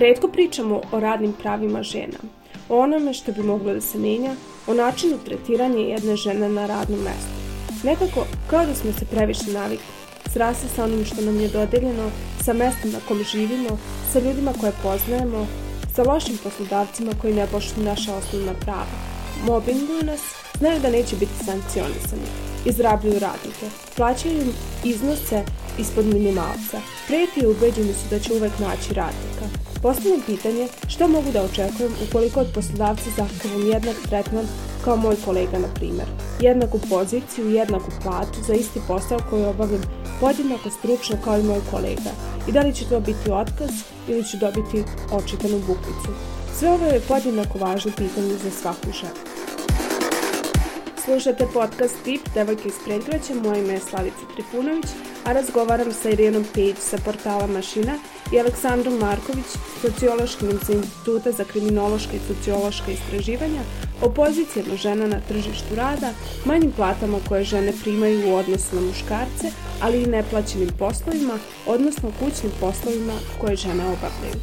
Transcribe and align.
Redko 0.00 0.28
pričamo 0.28 0.80
o 0.92 1.00
radnim 1.00 1.32
pravima 1.32 1.82
žena, 1.82 2.18
o 2.68 2.78
onome 2.78 3.12
što 3.14 3.32
bi 3.32 3.42
moglo 3.42 3.74
da 3.74 3.80
se 3.80 3.98
menja, 3.98 4.34
o 4.66 4.74
načinu 4.74 5.18
tretiranja 5.24 5.78
jedne 5.78 6.16
žene 6.16 6.48
na 6.48 6.66
radnom 6.66 7.00
mestu. 7.00 7.34
Nekako, 7.84 8.26
kao 8.50 8.66
da 8.66 8.74
smo 8.74 8.92
se 8.92 9.04
previše 9.04 9.52
navikli, 9.52 9.86
srasli 10.32 10.68
sa 10.68 10.84
onim 10.84 11.04
što 11.04 11.20
nam 11.20 11.40
je 11.40 11.48
dodeljeno, 11.48 12.10
sa 12.44 12.52
mestom 12.52 12.90
na 12.90 12.98
kom 13.08 13.22
živimo, 13.32 13.78
sa 14.12 14.18
ljudima 14.18 14.52
koje 14.60 14.72
poznajemo, 14.82 15.46
sa 15.94 16.02
lošim 16.02 16.38
poslodavcima 16.44 17.12
koji 17.20 17.34
ne 17.34 17.46
poštuju 17.46 17.84
naša 17.84 18.14
osnovna 18.14 18.54
prava. 18.60 18.96
Mobinguju 19.44 20.02
nas, 20.02 20.20
znaju 20.58 20.80
da 20.80 20.90
neće 20.90 21.16
biti 21.16 21.44
sankcionisani. 21.44 22.28
Izrabljuju 22.64 23.18
radnike, 23.18 23.66
plaćaju 23.96 24.40
im 24.40 24.52
iznose 24.84 25.44
ispod 25.78 26.06
minimalca. 26.06 26.80
Prijeti 27.06 27.40
i 27.40 27.46
ubeđeni 27.46 27.92
su 27.92 28.08
da 28.10 28.18
će 28.18 28.32
uvek 28.32 28.58
naći 28.58 28.94
radnika. 28.94 29.69
Postavljam 29.82 30.20
pitanje 30.26 30.68
što 30.88 31.08
mogu 31.08 31.30
da 31.32 31.42
očekujem 31.42 31.92
ukoliko 32.08 32.40
od 32.40 32.46
poslodavca 32.54 33.10
zahtevam 33.16 33.70
jednak 33.70 33.96
tretman 34.08 34.46
kao 34.84 34.96
moj 34.96 35.16
kolega, 35.24 35.58
na 35.58 35.68
primer. 35.74 36.06
Jednaku 36.40 36.78
poziciju, 36.90 37.50
jednaku 37.50 37.90
platu 38.02 38.42
za 38.46 38.54
isti 38.54 38.80
posao 38.88 39.18
koji 39.30 39.44
obavljam 39.44 39.82
podjednako 40.20 40.70
stručno 40.70 41.16
kao 41.24 41.38
i 41.38 41.42
moj 41.42 41.60
kolega. 41.70 42.10
I 42.48 42.52
da 42.52 42.60
li 42.60 42.74
će 42.74 42.84
to 42.84 43.00
biti 43.00 43.30
otkaz 43.30 43.70
ili 44.08 44.24
ću 44.24 44.36
dobiti 44.36 44.84
očitanu 45.12 45.58
bukvicu. 45.58 46.10
Sve 46.58 46.70
ovo 46.70 46.86
je 46.86 47.00
podjednako 47.08 47.58
važno 47.58 47.92
pitanje 47.96 48.34
za 48.44 48.50
svaku 48.50 48.92
ženu. 48.92 49.29
Slušate 51.10 51.46
podcast 51.52 51.96
Tip 52.04 52.20
Devojke 52.34 52.68
iz 52.68 52.74
Predgraća, 52.84 53.34
moje 53.34 53.60
ime 53.60 53.72
je 53.72 53.80
Slavica 53.80 54.24
Tripunović, 54.34 54.84
a 55.24 55.32
razgovaram 55.32 55.92
sa 55.92 56.10
Irinom 56.10 56.44
Page 56.54 56.74
sa 56.78 56.98
portala 57.04 57.46
Mašina 57.46 57.98
i 58.32 58.40
Aleksandrom 58.40 58.94
Marković, 58.98 59.46
sociološkim 59.80 60.48
sa 60.66 60.72
Instituta 60.72 61.32
za 61.32 61.44
kriminološka 61.44 62.12
i 62.16 62.34
sociološka 62.34 62.90
istraživanja, 62.92 63.60
o 64.02 64.10
pozicijama 64.10 64.76
žena 64.76 65.06
na 65.06 65.20
tržištu 65.28 65.74
rada, 65.74 66.12
manjim 66.44 66.72
platama 66.72 67.18
koje 67.28 67.44
žene 67.44 67.72
primaju 67.82 68.30
u 68.30 68.34
odnosu 68.34 68.76
na 68.76 68.80
muškarce, 68.80 69.46
ali 69.80 70.02
i 70.02 70.06
neplaćenim 70.06 70.70
poslovima, 70.78 71.38
odnosno 71.66 72.12
kućnim 72.20 72.52
poslovima 72.60 73.14
koje 73.40 73.56
žene 73.56 73.84
obavljaju. 73.84 74.38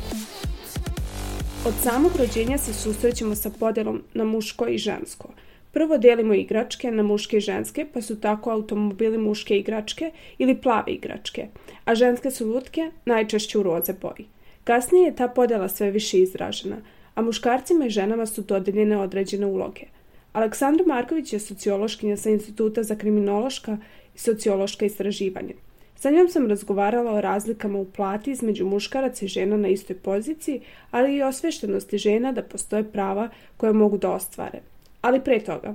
Od 1.66 1.74
samog 1.84 2.12
rođenja 2.16 2.58
se 2.58 2.74
susrećemo 2.74 3.36
sa 3.36 3.50
podelom 3.60 4.04
na 4.14 4.24
muško 4.24 4.68
i 4.68 4.78
žensko– 4.78 5.28
Prvo 5.72 5.98
delimo 5.98 6.34
igračke 6.34 6.92
na 6.92 7.04
muške 7.04 7.38
i 7.38 7.40
ženske, 7.40 7.86
pa 7.94 8.02
su 8.02 8.20
tako 8.20 8.52
automobili 8.52 9.18
muške 9.18 9.58
igračke 9.58 10.12
ili 10.38 10.62
plave 10.62 10.92
igračke, 10.92 11.48
a 11.86 11.96
ženske 11.96 12.32
su 12.32 12.48
lutke 12.48 12.92
najčešće 13.06 13.60
u 13.60 13.64
roze 13.64 13.94
boji. 13.94 14.28
Kasnije 14.64 15.06
je 15.06 15.16
ta 15.16 15.28
podela 15.28 15.70
sve 15.70 15.92
više 15.92 16.20
izražena, 16.20 16.78
a 17.16 17.22
muškarcima 17.22 17.86
i 17.86 17.90
ženama 17.90 18.26
su 18.26 18.42
dodeljene 18.42 18.98
određene 18.98 19.46
uloge. 19.46 19.86
Aleksandra 20.34 20.86
Marković 20.86 21.34
je 21.34 21.40
sociološkinja 21.40 22.18
sa 22.18 22.30
Instituta 22.30 22.84
za 22.84 22.96
kriminološka 22.96 23.78
i 24.16 24.20
sociološka 24.20 24.86
istraživanja. 24.86 25.54
Sa 25.96 26.10
njom 26.10 26.30
sam 26.30 26.48
razgovarala 26.48 27.12
o 27.12 27.22
razlikama 27.22 27.80
u 27.80 27.86
plati 27.86 28.32
između 28.32 28.66
muškaraca 28.66 29.26
i 29.26 29.28
žena 29.28 29.58
na 29.58 29.68
istoj 29.68 29.96
poziciji, 29.96 30.62
ali 30.92 31.16
i 31.16 31.24
osveštenosti 31.24 31.98
žena 31.98 32.32
da 32.32 32.44
postoje 32.44 32.92
prava 32.92 33.30
koje 33.58 33.74
mogu 33.74 33.98
da 33.98 34.12
ostvare– 34.12 34.60
ali 35.08 35.24
pre 35.24 35.40
toga? 35.40 35.74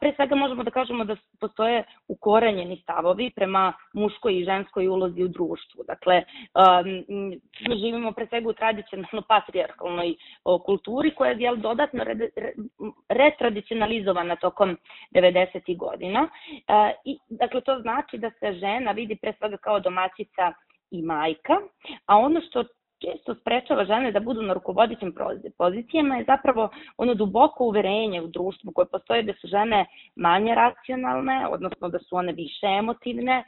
Pre 0.00 0.12
svega 0.16 0.34
možemo 0.34 0.64
da 0.64 0.70
kažemo 0.70 1.04
da 1.04 1.16
postoje 1.40 1.84
ukorenjeni 2.08 2.76
stavovi 2.82 3.30
prema 3.36 3.72
muškoj 3.92 4.38
i 4.38 4.44
ženskoj 4.44 4.88
ulozi 4.88 5.24
u 5.24 5.28
društvu. 5.28 5.84
Dakle, 5.86 6.22
um, 6.54 7.40
živimo 7.80 8.12
pre 8.12 8.26
svega 8.26 8.48
u 8.48 8.52
tradicionalno 8.52 9.22
patrijarkalnoj 9.28 10.14
o, 10.44 10.58
kulturi 10.58 11.14
koja 11.14 11.30
je 11.30 11.40
jel, 11.40 11.56
dodatno 11.56 12.04
re, 12.04 12.14
re, 12.36 12.52
retradicionalizovana 13.08 14.36
tokom 14.36 14.76
90. 15.14 15.76
godina. 15.76 16.22
Uh, 16.22 16.90
I, 17.04 17.18
dakle, 17.28 17.60
to 17.60 17.78
znači 17.80 18.18
da 18.18 18.30
se 18.30 18.52
žena 18.52 18.92
vidi 18.92 19.16
pre 19.16 19.32
svega 19.38 19.56
kao 19.56 19.80
domaćica 19.80 20.52
i 20.90 21.02
majka, 21.02 21.56
a 22.06 22.16
ono 22.16 22.40
što 22.40 22.64
često 22.98 23.34
sprečava 23.34 23.84
žene 23.84 24.12
da 24.12 24.20
budu 24.20 24.42
na 24.42 24.54
rukovodećim 24.54 25.14
pozicijama 25.58 26.16
je 26.16 26.24
zapravo 26.24 26.68
ono 26.96 27.14
duboko 27.14 27.64
uverenje 27.64 28.22
u 28.22 28.26
društvu 28.26 28.72
koje 28.72 28.86
postoje 28.86 29.22
da 29.22 29.32
su 29.40 29.46
žene 29.48 29.86
manje 30.16 30.54
racionalne, 30.54 31.46
odnosno 31.50 31.88
da 31.88 31.98
su 31.98 32.16
one 32.16 32.32
više 32.32 32.66
emotivne, 32.66 33.44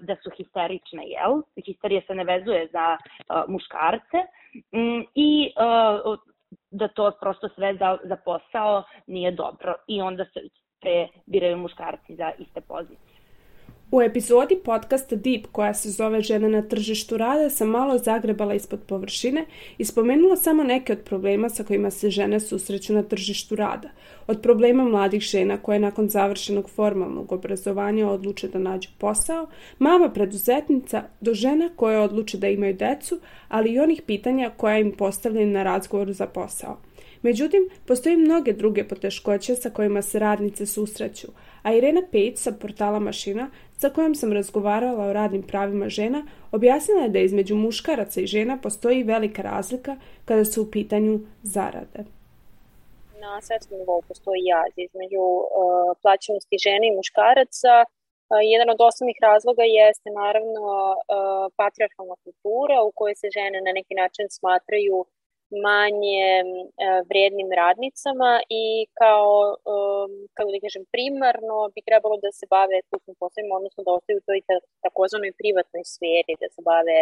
da 0.00 0.16
su 0.22 0.30
histerične, 0.36 1.02
jel? 1.06 1.42
Histerija 1.66 2.02
se 2.06 2.14
ne 2.14 2.24
vezuje 2.24 2.68
za 2.72 2.96
muškarce 3.48 4.18
mm, 4.72 5.02
i 5.14 5.50
da 6.70 6.88
to 6.88 7.12
prosto 7.20 7.48
sve 7.48 7.74
za, 7.74 7.98
za 8.04 8.16
posao 8.24 8.82
nije 9.06 9.30
dobro 9.30 9.74
i 9.88 10.00
onda 10.00 10.24
se 10.24 10.40
pre 10.80 11.08
biraju 11.26 11.56
muškarci 11.56 12.16
za 12.16 12.32
iste 12.38 12.60
pozicije. 12.60 13.15
U 13.90 14.02
epizodi 14.02 14.56
podcasta 14.64 15.16
Deep 15.16 15.46
koja 15.52 15.74
se 15.74 15.90
zove 15.90 16.20
Žene 16.20 16.48
na 16.48 16.62
tržištu 16.62 17.16
rada 17.16 17.50
sam 17.50 17.68
malo 17.68 17.98
zagrebala 17.98 18.54
ispod 18.54 18.80
površine 18.86 19.44
i 19.78 19.84
spomenula 19.84 20.36
samo 20.36 20.64
neke 20.64 20.92
od 20.92 20.98
problema 20.98 21.48
sa 21.48 21.64
kojima 21.64 21.90
se 21.90 22.10
žene 22.10 22.40
susreću 22.40 22.94
na 22.94 23.02
tržištu 23.02 23.56
rada. 23.56 23.88
Od 24.26 24.42
problema 24.42 24.84
mladih 24.84 25.22
žena 25.22 25.58
koje 25.58 25.78
nakon 25.78 26.08
završenog 26.08 26.70
formalnog 26.70 27.32
obrazovanja 27.32 28.08
odluče 28.08 28.48
da 28.48 28.58
nađu 28.58 28.88
posao, 28.98 29.46
mama 29.78 30.08
preduzetnica 30.08 31.02
do 31.20 31.34
žena 31.34 31.70
koje 31.76 31.98
odluče 31.98 32.38
da 32.38 32.48
imaju 32.48 32.74
decu, 32.74 33.20
ali 33.48 33.70
i 33.70 33.78
onih 33.78 34.02
pitanja 34.02 34.50
koja 34.56 34.78
im 34.78 34.92
postavljaju 34.92 35.46
na 35.46 35.62
razgovoru 35.62 36.12
za 36.12 36.26
posao. 36.26 36.78
Međutim, 37.22 37.68
postoji 37.86 38.16
mnoge 38.16 38.52
druge 38.52 38.88
poteškoće 38.88 39.54
sa 39.54 39.70
kojima 39.70 40.02
se 40.02 40.18
radnice 40.18 40.66
susreću, 40.66 41.26
a 41.66 41.72
Irena 41.74 42.02
Pejć 42.12 42.38
sa 42.38 42.52
portala 42.52 42.98
Mašina, 43.02 43.48
sa 43.78 43.88
kojom 43.90 44.14
sam 44.14 44.32
razgovarala 44.32 45.06
o 45.06 45.12
radnim 45.12 45.42
pravima 45.42 45.88
žena, 45.88 46.20
objasnila 46.52 47.02
je 47.02 47.08
da 47.08 47.18
između 47.18 47.54
muškaraca 47.56 48.20
i 48.20 48.26
žena 48.26 48.58
postoji 48.62 49.02
velika 49.02 49.42
razlika 49.42 49.96
kada 50.24 50.44
su 50.44 50.62
u 50.62 50.70
pitanju 50.70 51.20
zarade. 51.42 52.00
Na 53.20 53.40
svetskom 53.46 53.78
nivou 53.78 54.02
postoji 54.08 54.40
jaz 54.54 54.72
između 54.86 55.24
uh, 55.38 55.46
plaćenosti 56.02 56.56
žene 56.66 56.84
i 56.88 56.96
muškaraca. 56.96 57.74
Uh, 57.84 58.42
jedan 58.54 58.68
od 58.74 58.80
osnovnih 58.88 59.18
razloga 59.28 59.64
jeste 59.80 60.08
naravno 60.22 60.64
uh, 60.94 60.96
patriarchalna 61.60 62.16
kultura 62.24 62.76
u 62.88 62.90
kojoj 62.98 63.16
se 63.22 63.28
žene 63.36 63.58
na 63.66 63.72
neki 63.78 63.94
način 64.02 64.26
smatraju 64.38 64.96
manje 65.50 66.26
e, 66.40 66.44
vrednim 67.10 67.50
radnicama 67.62 68.32
i 68.62 68.64
kao, 69.00 69.56
kako 70.36 70.50
da 70.54 70.58
kažem, 70.66 70.84
primarno 70.94 71.56
bi 71.74 71.80
trebalo 71.88 72.16
da 72.24 72.30
se 72.38 72.44
bave 72.56 72.76
kućnim 72.90 73.16
poslovima, 73.22 73.58
odnosno 73.60 73.80
da 73.86 73.96
ostaju 73.98 74.16
u 74.18 74.26
toj 74.28 74.40
takozvanoj 74.86 75.32
privatnoj 75.40 75.84
sferi, 75.92 76.40
da 76.42 76.48
se 76.54 76.60
bave 76.70 76.98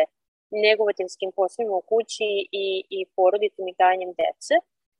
negovateljskim 0.67 1.31
poslovima 1.39 1.75
u 1.77 1.87
kući 1.93 2.31
i, 2.65 2.67
i 2.97 2.99
porodicom 3.17 3.65
i 3.69 3.79
dajanjem 3.83 4.13
dece. 4.23 4.55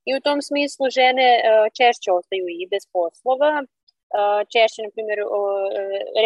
I 0.09 0.11
u 0.19 0.21
tom 0.27 0.39
smislu 0.49 0.85
žene 0.99 1.29
e, 1.37 1.41
češće 1.79 2.09
ostaju 2.19 2.45
i 2.49 2.71
bez 2.73 2.85
poslova, 2.97 3.53
e, 3.63 3.67
češće, 4.53 4.79
na 4.87 4.91
primjer, 4.95 5.19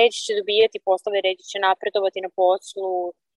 reći 0.00 0.19
će 0.25 0.33
dobijati 0.41 0.85
poslove, 0.89 1.19
reći 1.29 1.43
će 1.50 1.59
napredovati 1.69 2.21
na 2.27 2.31
poslu 2.41 2.91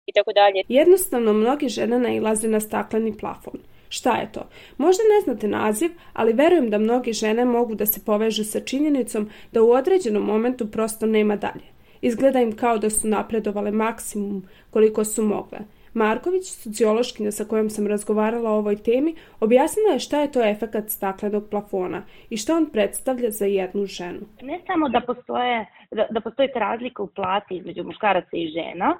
i 0.09 0.11
tako 0.13 0.31
dalje. 0.33 0.59
Jednostavno, 0.81 1.33
mnogi 1.33 1.67
žene 1.77 1.99
nailaze 1.99 2.47
na 2.47 2.59
stakleni 2.59 3.17
plafon. 3.21 3.57
Šta 3.91 4.15
je 4.15 4.31
to? 4.31 4.49
Možda 4.77 5.03
ne 5.03 5.21
znate 5.23 5.47
naziv, 5.47 5.91
ali 6.13 6.33
verujem 6.33 6.69
da 6.69 6.77
mnogi 6.77 7.13
žene 7.13 7.45
mogu 7.45 7.75
da 7.75 7.85
se 7.85 7.99
povežu 8.05 8.43
sa 8.43 8.59
činjenicom 8.59 9.29
da 9.51 9.63
u 9.63 9.71
određenom 9.71 10.23
momentu 10.23 10.71
prosto 10.71 11.05
nema 11.05 11.35
dalje. 11.35 11.67
Izgleda 12.01 12.41
im 12.41 12.55
kao 12.55 12.77
da 12.77 12.89
su 12.89 13.07
napredovale 13.07 13.71
maksimum 13.71 14.43
koliko 14.69 15.03
su 15.05 15.23
mogle. 15.23 15.59
Marković, 15.93 16.43
sociološkinja 16.43 17.31
sa 17.31 17.45
kojom 17.45 17.69
sam 17.69 17.87
razgovarala 17.87 18.51
o 18.51 18.57
ovoj 18.57 18.75
temi, 18.75 19.15
objasnila 19.39 19.93
je 19.93 19.99
šta 19.99 20.21
je 20.21 20.31
to 20.31 20.43
efekat 20.43 20.89
staklenog 20.89 21.49
plafona 21.49 22.03
i 22.29 22.37
šta 22.37 22.55
on 22.55 22.69
predstavlja 22.73 23.29
za 23.29 23.45
jednu 23.45 23.85
ženu. 23.85 24.19
Ne 24.41 24.59
samo 24.67 24.89
da 24.89 25.01
postoje 25.01 25.65
da, 25.91 26.07
da 26.09 26.21
postoji 26.21 26.49
razlika 26.55 27.03
u 27.03 27.07
plati 27.07 27.57
između 27.57 27.83
muškaraca 27.83 28.29
i 28.33 28.47
žena, 28.47 28.99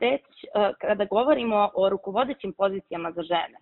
već 0.00 0.22
kada 0.80 1.04
govorimo 1.04 1.70
o 1.74 1.88
rukovodećim 1.88 2.52
pozicijama 2.52 3.12
za 3.12 3.22
žene. 3.22 3.58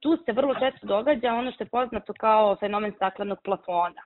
Tu 0.00 0.16
se 0.24 0.32
vrlo 0.32 0.54
često 0.54 0.86
događa 0.86 1.32
ono 1.32 1.52
što 1.52 1.64
je 1.64 1.68
poznato 1.68 2.12
kao 2.18 2.56
fenomen 2.56 2.92
staklenog 2.96 3.38
plafona. 3.44 4.02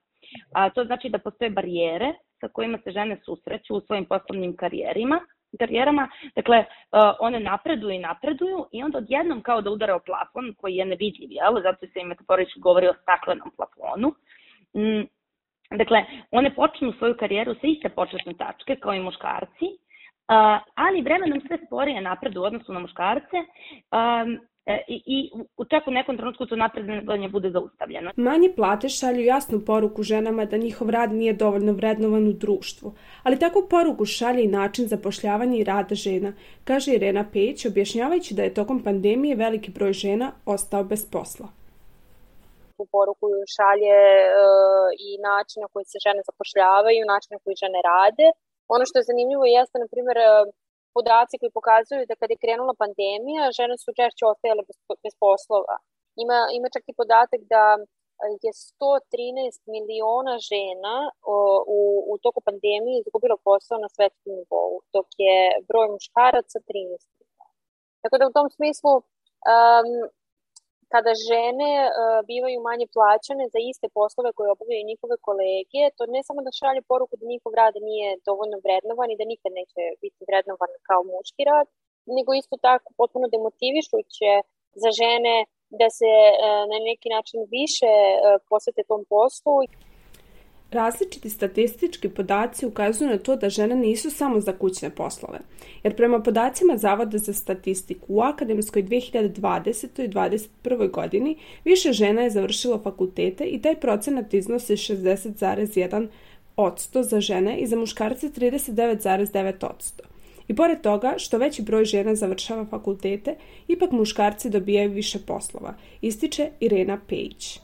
A, 0.53 0.71
to 0.71 0.85
znači 0.85 1.09
da 1.09 1.19
postoje 1.19 1.51
barijere 1.51 2.13
sa 2.41 2.49
kojima 2.49 2.79
se 2.85 2.91
žene 2.91 3.17
susreću 3.25 3.77
u 3.77 3.81
svojim 3.81 4.05
poslovnim 4.05 4.57
karijerima, 4.57 5.21
karijerama, 5.59 6.09
dakle, 6.37 6.65
one 7.21 7.41
napreduju 7.41 7.91
i 7.91 7.99
napreduju 7.99 8.67
i 8.73 8.83
onda 8.83 8.99
odjednom 8.99 9.43
kao 9.43 9.61
da 9.61 9.71
udare 9.71 9.93
o 9.93 9.99
plafon 9.99 10.55
koji 10.61 10.75
je 10.75 10.85
nevidljiv, 10.85 11.33
jel? 11.33 11.63
Zato 11.63 11.87
se 11.87 12.01
i 12.01 12.05
metaforički 12.05 12.61
govori 12.61 12.89
o 12.89 12.95
staklenom 13.03 13.51
plafonu. 13.57 14.15
Mm, 14.77 15.07
dakle, 15.77 16.05
one 16.31 16.55
počnu 16.55 16.93
svoju 16.93 17.17
karijeru 17.17 17.55
sa 17.55 17.67
iste 17.67 17.89
početne 17.89 18.35
tačke 18.35 18.77
kao 18.77 18.95
i 18.95 19.01
muškarci, 19.01 19.67
ali 20.75 21.03
vremenom 21.03 21.41
sve 21.47 21.59
sporije 21.67 22.01
napredu 22.01 22.41
u 22.41 22.45
odnosu 22.45 22.73
na 22.73 22.81
muškarce 22.81 23.37
e, 23.37 23.45
i, 24.67 25.03
i 25.07 25.31
čak 25.71 25.89
u 25.89 25.91
nekom 25.91 26.17
trenutku 26.17 26.47
to 26.47 26.57
napredovanje 26.57 27.29
bude 27.29 27.51
zaustavljeno. 27.51 28.11
Manje 28.17 28.53
plate 28.57 28.89
šalju 28.89 29.21
jasnu 29.21 29.61
poruku 29.67 30.03
ženama 30.03 30.45
da 30.45 30.57
njihov 30.57 30.91
rad 30.91 31.13
nije 31.13 31.33
dovoljno 31.33 31.73
vrednovan 31.73 32.29
u 32.29 32.33
društvu, 32.33 32.95
ali 33.23 33.39
takvu 33.39 33.67
poruku 33.71 34.05
šalje 34.05 34.45
i 34.45 34.49
način 34.49 34.87
zapošljavanja 34.87 35.57
i 35.59 35.65
rada 35.65 35.95
žena, 35.95 36.33
kaže 36.65 36.95
Irena 36.95 37.25
Peć, 37.33 37.67
objašnjavajući 37.67 38.35
da 38.35 38.43
je 38.43 38.55
tokom 38.55 38.83
pandemije 38.83 39.37
veliki 39.37 39.71
broj 39.71 39.93
žena 39.93 40.33
ostao 40.47 40.85
bez 40.85 41.11
posla 41.11 41.49
tu 42.77 42.85
poruku 42.97 43.27
šalje 43.55 43.99
e, 44.15 44.43
i 45.07 45.09
način 45.29 45.59
na 45.65 45.69
koji 45.73 45.85
se 45.93 45.99
žene 46.07 46.21
zapošljavaju, 46.31 47.11
način 47.13 47.31
na 47.37 47.41
koji 47.45 47.63
žene 47.65 47.81
rade. 47.91 48.27
Ono 48.75 48.85
što 48.89 48.97
je 48.99 49.09
zanimljivo 49.11 49.45
jeste, 49.57 49.77
na 49.83 49.89
primjer, 49.93 50.17
e, 50.19 50.29
podaci 50.97 51.39
koji 51.41 51.57
pokazuju 51.59 52.09
da 52.09 52.19
kada 52.21 52.33
je 52.33 52.43
krenula 52.45 52.75
pandemija, 52.83 53.55
žene 53.59 53.75
su 53.83 53.91
češće 53.99 54.23
ostajale 54.33 54.63
bez, 54.69 54.77
bez 55.05 55.15
poslova. 55.25 55.77
Ima, 56.23 56.39
ima 56.59 56.69
čak 56.75 56.85
i 56.89 56.99
podatak 57.01 57.41
da 57.55 57.65
je 58.45 58.53
113 58.53 59.61
miliona 59.75 60.35
žena 60.51 60.97
o, 61.35 61.37
u, 61.77 61.79
u 62.13 62.15
toku 62.25 62.41
pandemije 62.49 62.97
izgubilo 62.99 63.37
posao 63.49 63.79
na 63.85 63.89
svetskom 63.97 64.33
nivou, 64.41 64.73
dok 64.95 65.09
je 65.27 65.39
broj 65.69 65.87
muškaraca 65.95 66.57
13 66.59 66.69
miliona. 67.19 67.53
Tako 68.03 68.15
da 68.19 68.29
u 68.29 68.37
tom 68.37 68.49
smislu 68.57 68.93
um, 68.97 69.89
kada 70.95 71.13
žene 71.29 71.73
uh, 71.87 71.91
bivaju 72.31 72.59
manje 72.69 72.87
plaćane 72.97 73.45
za 73.55 73.61
iste 73.71 73.89
poslove 73.99 74.31
koje 74.37 74.49
obavljaju 74.55 74.91
njihove 74.91 75.17
kolege, 75.29 75.83
to 75.97 76.03
ne 76.15 76.21
samo 76.29 76.41
da 76.47 76.59
šalje 76.61 76.83
poruku 76.91 77.15
da 77.21 77.33
njihov 77.33 77.53
rad 77.61 77.75
nije 77.91 78.09
dovoljno 78.29 78.57
vrednovan 78.65 79.09
i 79.11 79.19
da 79.21 79.25
nikad 79.33 79.51
neće 79.61 79.83
biti 80.03 80.21
vrednovan 80.29 80.73
kao 80.89 81.01
muški 81.13 81.43
rad, 81.51 81.67
nego 82.17 82.31
isto 82.33 82.57
tako 82.69 82.89
potpuno 83.01 83.27
demotivišuće 83.35 84.33
za 84.83 84.91
žene 85.01 85.37
da 85.81 85.89
se 85.99 86.13
uh, 86.29 86.63
na 86.73 86.79
neki 86.91 87.09
način 87.17 87.41
više 87.59 87.93
uh, 88.15 88.25
posvete 88.51 88.83
tom 88.91 89.03
poslu. 89.13 89.57
Različiti 90.75 91.31
statistički 91.31 92.09
podaci 92.09 92.67
ukazuju 92.67 93.11
na 93.11 93.19
to 93.19 93.37
da 93.37 93.51
žene 93.51 93.75
nisu 93.75 94.11
samo 94.11 94.41
za 94.41 94.53
kućne 94.53 94.91
poslove, 94.91 95.39
jer 95.83 95.97
prema 95.97 96.21
podacima 96.21 96.77
Zavoda 96.77 97.19
za 97.19 97.33
statistiku 97.33 98.07
u 98.09 98.21
akademskoj 98.21 98.83
2020. 98.83 100.05
i 100.05 100.09
2021. 100.09 100.91
godini 100.91 101.37
više 101.65 101.93
žena 101.93 102.23
je 102.23 102.31
završilo 102.31 102.81
fakultete 102.83 103.45
i 103.45 103.63
taj 103.63 103.75
procenat 103.75 104.35
iznosi 104.35 104.73
60,1 104.73 106.07
odsto 106.57 107.03
za 107.03 107.21
žene 107.21 107.59
i 107.59 107.67
za 107.67 107.77
muškarce 107.77 108.29
39,9 108.29 109.67
odsto. 109.75 110.05
I 110.49 110.57
pored 110.57 110.81
toga, 110.81 111.15
što 111.17 111.39
veći 111.39 111.63
broj 111.63 111.85
žena 111.85 112.15
završava 112.15 112.67
fakultete, 112.67 113.37
ipak 113.69 113.91
muškarci 113.91 114.51
dobijaju 114.51 114.91
više 114.91 115.19
poslova, 115.27 115.75
ističe 116.01 116.49
Irena 116.61 117.01
Page. 117.09 117.64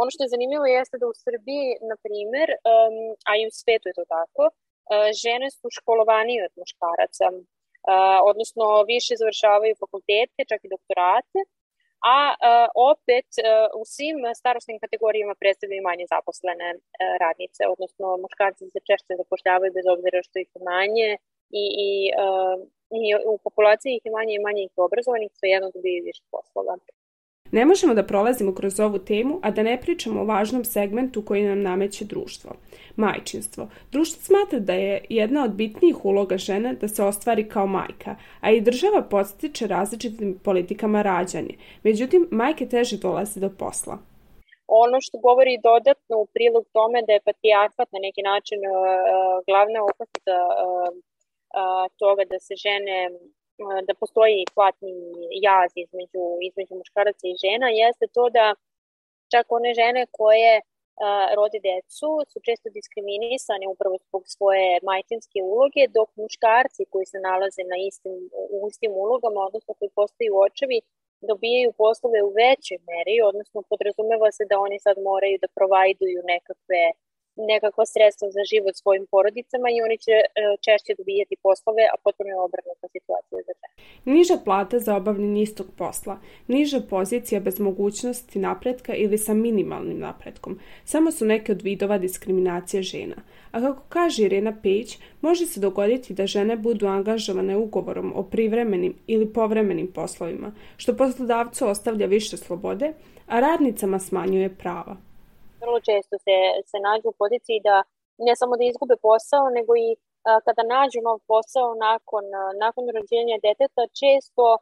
Ono 0.00 0.10
što 0.12 0.22
je 0.22 0.34
zanimljivo 0.34 0.66
jeste 0.66 0.96
da 1.00 1.06
u 1.06 1.18
Srbiji, 1.24 1.66
na 1.90 1.96
primer, 2.06 2.48
um, 2.54 2.96
a 3.28 3.32
i 3.40 3.46
u 3.50 3.52
svetu 3.60 3.86
je 3.88 3.98
to 3.98 4.04
tako, 4.16 4.44
uh, 4.50 5.08
žene 5.22 5.48
su 5.58 5.66
školovanije 5.78 6.40
od 6.48 6.54
muškaraca, 6.60 7.26
uh, 7.34 8.18
odnosno 8.30 8.64
više 8.92 9.12
završavaju 9.22 9.80
fakultete, 9.82 10.40
čak 10.50 10.60
i 10.62 10.72
doktorate, 10.74 11.40
a 12.14 12.18
uh, 12.32 12.68
opet 12.92 13.28
uh, 13.38 13.44
u 13.80 13.82
svim 13.94 14.18
starostnim 14.40 14.78
kategorijama 14.84 15.34
predstavljaju 15.42 15.88
manje 15.90 16.04
zaposlene 16.14 16.68
uh, 16.76 16.80
radnice, 17.24 17.62
odnosno 17.74 18.06
muškarci 18.24 18.64
se 18.74 18.80
češće 18.88 19.20
zapošljavaju 19.22 19.70
bez 19.78 19.86
obzira 19.94 20.18
što 20.26 20.36
ih 20.44 20.50
manje 20.72 21.10
i, 21.62 21.64
i, 21.88 21.92
uh, 22.24 22.56
i 23.00 23.02
u 23.32 23.34
populaciji 23.46 23.92
ih 23.94 24.04
je 24.06 24.16
manje 24.18 24.32
i 24.34 24.44
manje 24.46 24.62
ih 24.64 24.74
obrazovanih, 24.86 25.30
jedno 25.54 25.68
dobiju 25.74 26.06
više 26.08 26.22
poslova. 26.34 26.74
Ne 27.54 27.64
možemo 27.64 27.94
da 27.94 28.02
prolazimo 28.02 28.54
kroz 28.54 28.80
ovu 28.80 28.98
temu, 28.98 29.38
a 29.42 29.50
da 29.50 29.62
ne 29.62 29.80
pričamo 29.80 30.20
o 30.20 30.24
važnom 30.24 30.64
segmentu 30.64 31.22
koji 31.22 31.42
nam 31.42 31.62
nameće 31.62 32.04
društvo. 32.04 32.50
Majčinstvo. 32.96 33.68
Društvo 33.92 34.22
smatra 34.22 34.58
da 34.58 34.72
je 34.72 35.04
jedna 35.08 35.44
od 35.44 35.50
bitnijih 35.50 36.04
uloga 36.04 36.36
žene 36.36 36.74
da 36.80 36.88
se 36.88 37.04
ostvari 37.04 37.48
kao 37.48 37.66
majka, 37.66 38.16
a 38.40 38.50
i 38.50 38.60
država 38.60 39.02
podstiče 39.02 39.66
različitim 39.66 40.38
politikama 40.44 41.02
rađanje. 41.02 41.54
Međutim, 41.82 42.28
majke 42.30 42.66
teže 42.66 42.98
dolaze 42.98 43.40
do 43.40 43.50
posla. 43.58 43.98
Ono 44.66 44.98
što 45.00 45.18
govori 45.18 45.60
dodatno 45.62 46.14
u 46.18 46.26
prilog 46.34 46.64
tome 46.72 47.02
da 47.06 47.12
je 47.12 47.26
patrijarhat 47.28 47.88
na 47.92 47.98
neki 48.06 48.22
način 48.22 48.58
uh, 48.66 48.74
glavna 49.46 49.78
opasnica 49.90 50.36
uh, 50.46 50.88
uh, 50.94 51.86
toga 51.98 52.22
da 52.30 52.38
se 52.46 52.54
žene 52.64 52.98
da 53.86 53.94
postoji 53.94 54.44
platni 54.54 54.94
jaz 55.48 55.70
između, 55.84 56.22
između 56.48 56.74
muškaraca 56.80 57.24
i 57.28 57.40
žena 57.44 57.68
jeste 57.68 58.06
to 58.16 58.24
da 58.36 58.54
čak 59.32 59.46
one 59.48 59.74
žene 59.74 60.06
koje 60.18 60.60
rode 61.38 61.58
decu 61.68 62.10
su 62.30 62.38
često 62.48 62.68
diskriminisane 62.78 63.66
upravo 63.74 63.96
zbog 64.06 64.22
svoje 64.34 64.68
majčinske 64.88 65.38
uloge, 65.52 65.82
dok 65.96 66.08
muškarci 66.22 66.82
koji 66.92 67.06
se 67.12 67.18
nalaze 67.28 67.62
na 67.72 67.76
istim, 67.88 68.14
u 68.56 68.68
istim 68.70 68.92
ulogama, 69.04 69.40
odnosno 69.48 69.72
koji 69.78 69.90
postaju 70.00 70.32
očevi, 70.46 70.78
dobijaju 71.30 71.70
poslove 71.82 72.20
u 72.22 72.34
većoj 72.44 72.78
meri, 72.90 73.16
odnosno 73.30 73.58
podrazumeva 73.70 74.28
se 74.36 74.44
da 74.50 74.56
oni 74.66 74.78
sad 74.86 74.96
moraju 75.10 75.36
da 75.42 75.54
provajduju 75.58 76.20
nekakve 76.34 76.82
nekakva 77.36 77.84
sredstva 77.86 78.26
za 78.36 78.42
život 78.52 78.74
svojim 78.76 79.06
porodicama 79.10 79.68
i 79.70 79.82
oni 79.86 79.96
će 80.04 80.16
e, 80.20 80.24
češće 80.64 80.92
dobijati 80.98 81.36
poslove, 81.46 81.84
a 81.92 81.96
potom 82.04 82.26
je 82.26 82.36
obrnuta 82.46 82.86
situacija 82.96 83.38
za 83.46 83.52
žene. 83.58 83.74
Niža 84.16 84.36
plata 84.44 84.78
za 84.78 84.96
obavljanje 84.96 85.42
istog 85.42 85.66
posla, 85.78 86.16
niža 86.48 86.80
pozicija 86.90 87.40
bez 87.40 87.60
mogućnosti 87.60 88.38
napretka 88.38 88.94
ili 88.94 89.18
sa 89.18 89.34
minimalnim 89.34 89.98
napretkom, 89.98 90.58
samo 90.84 91.10
su 91.12 91.24
neke 91.24 91.52
od 91.52 91.62
vidova 91.62 91.98
diskriminacije 91.98 92.82
žena. 92.82 93.16
A 93.52 93.60
kako 93.60 93.82
kaže 93.88 94.24
Irena 94.24 94.56
Peć, 94.62 94.98
može 95.20 95.46
se 95.46 95.60
dogoditi 95.60 96.14
da 96.14 96.26
žene 96.26 96.56
budu 96.56 96.86
angažovane 96.86 97.56
ugovorom 97.56 98.12
o 98.16 98.22
privremenim 98.22 98.94
ili 99.06 99.32
povremenim 99.32 99.92
poslovima, 99.92 100.52
što 100.76 100.96
poslodavcu 100.96 101.66
ostavlja 101.66 102.06
više 102.06 102.36
slobode, 102.36 102.92
a 103.26 103.40
radnicama 103.40 103.98
smanjuje 103.98 104.56
prava 104.56 104.96
vrlo 105.64 105.78
često 105.88 106.14
se, 106.24 106.36
se 106.70 106.78
nađu 106.86 107.06
u 107.10 107.18
poziciji 107.22 107.58
da 107.68 107.76
ne 108.26 108.32
samo 108.40 108.54
da 108.58 108.64
izgube 108.64 108.96
posao, 109.08 109.44
nego 109.56 109.72
i 109.86 109.88
a, 110.28 110.40
kada 110.46 110.62
nađu 110.74 111.00
nov 111.08 111.18
posao 111.32 111.68
nakon, 111.86 112.24
a, 112.40 112.42
nakon 112.64 112.84
rođenja 112.96 113.36
deteta, 113.46 113.82
često 114.00 114.44
a, 114.54 114.58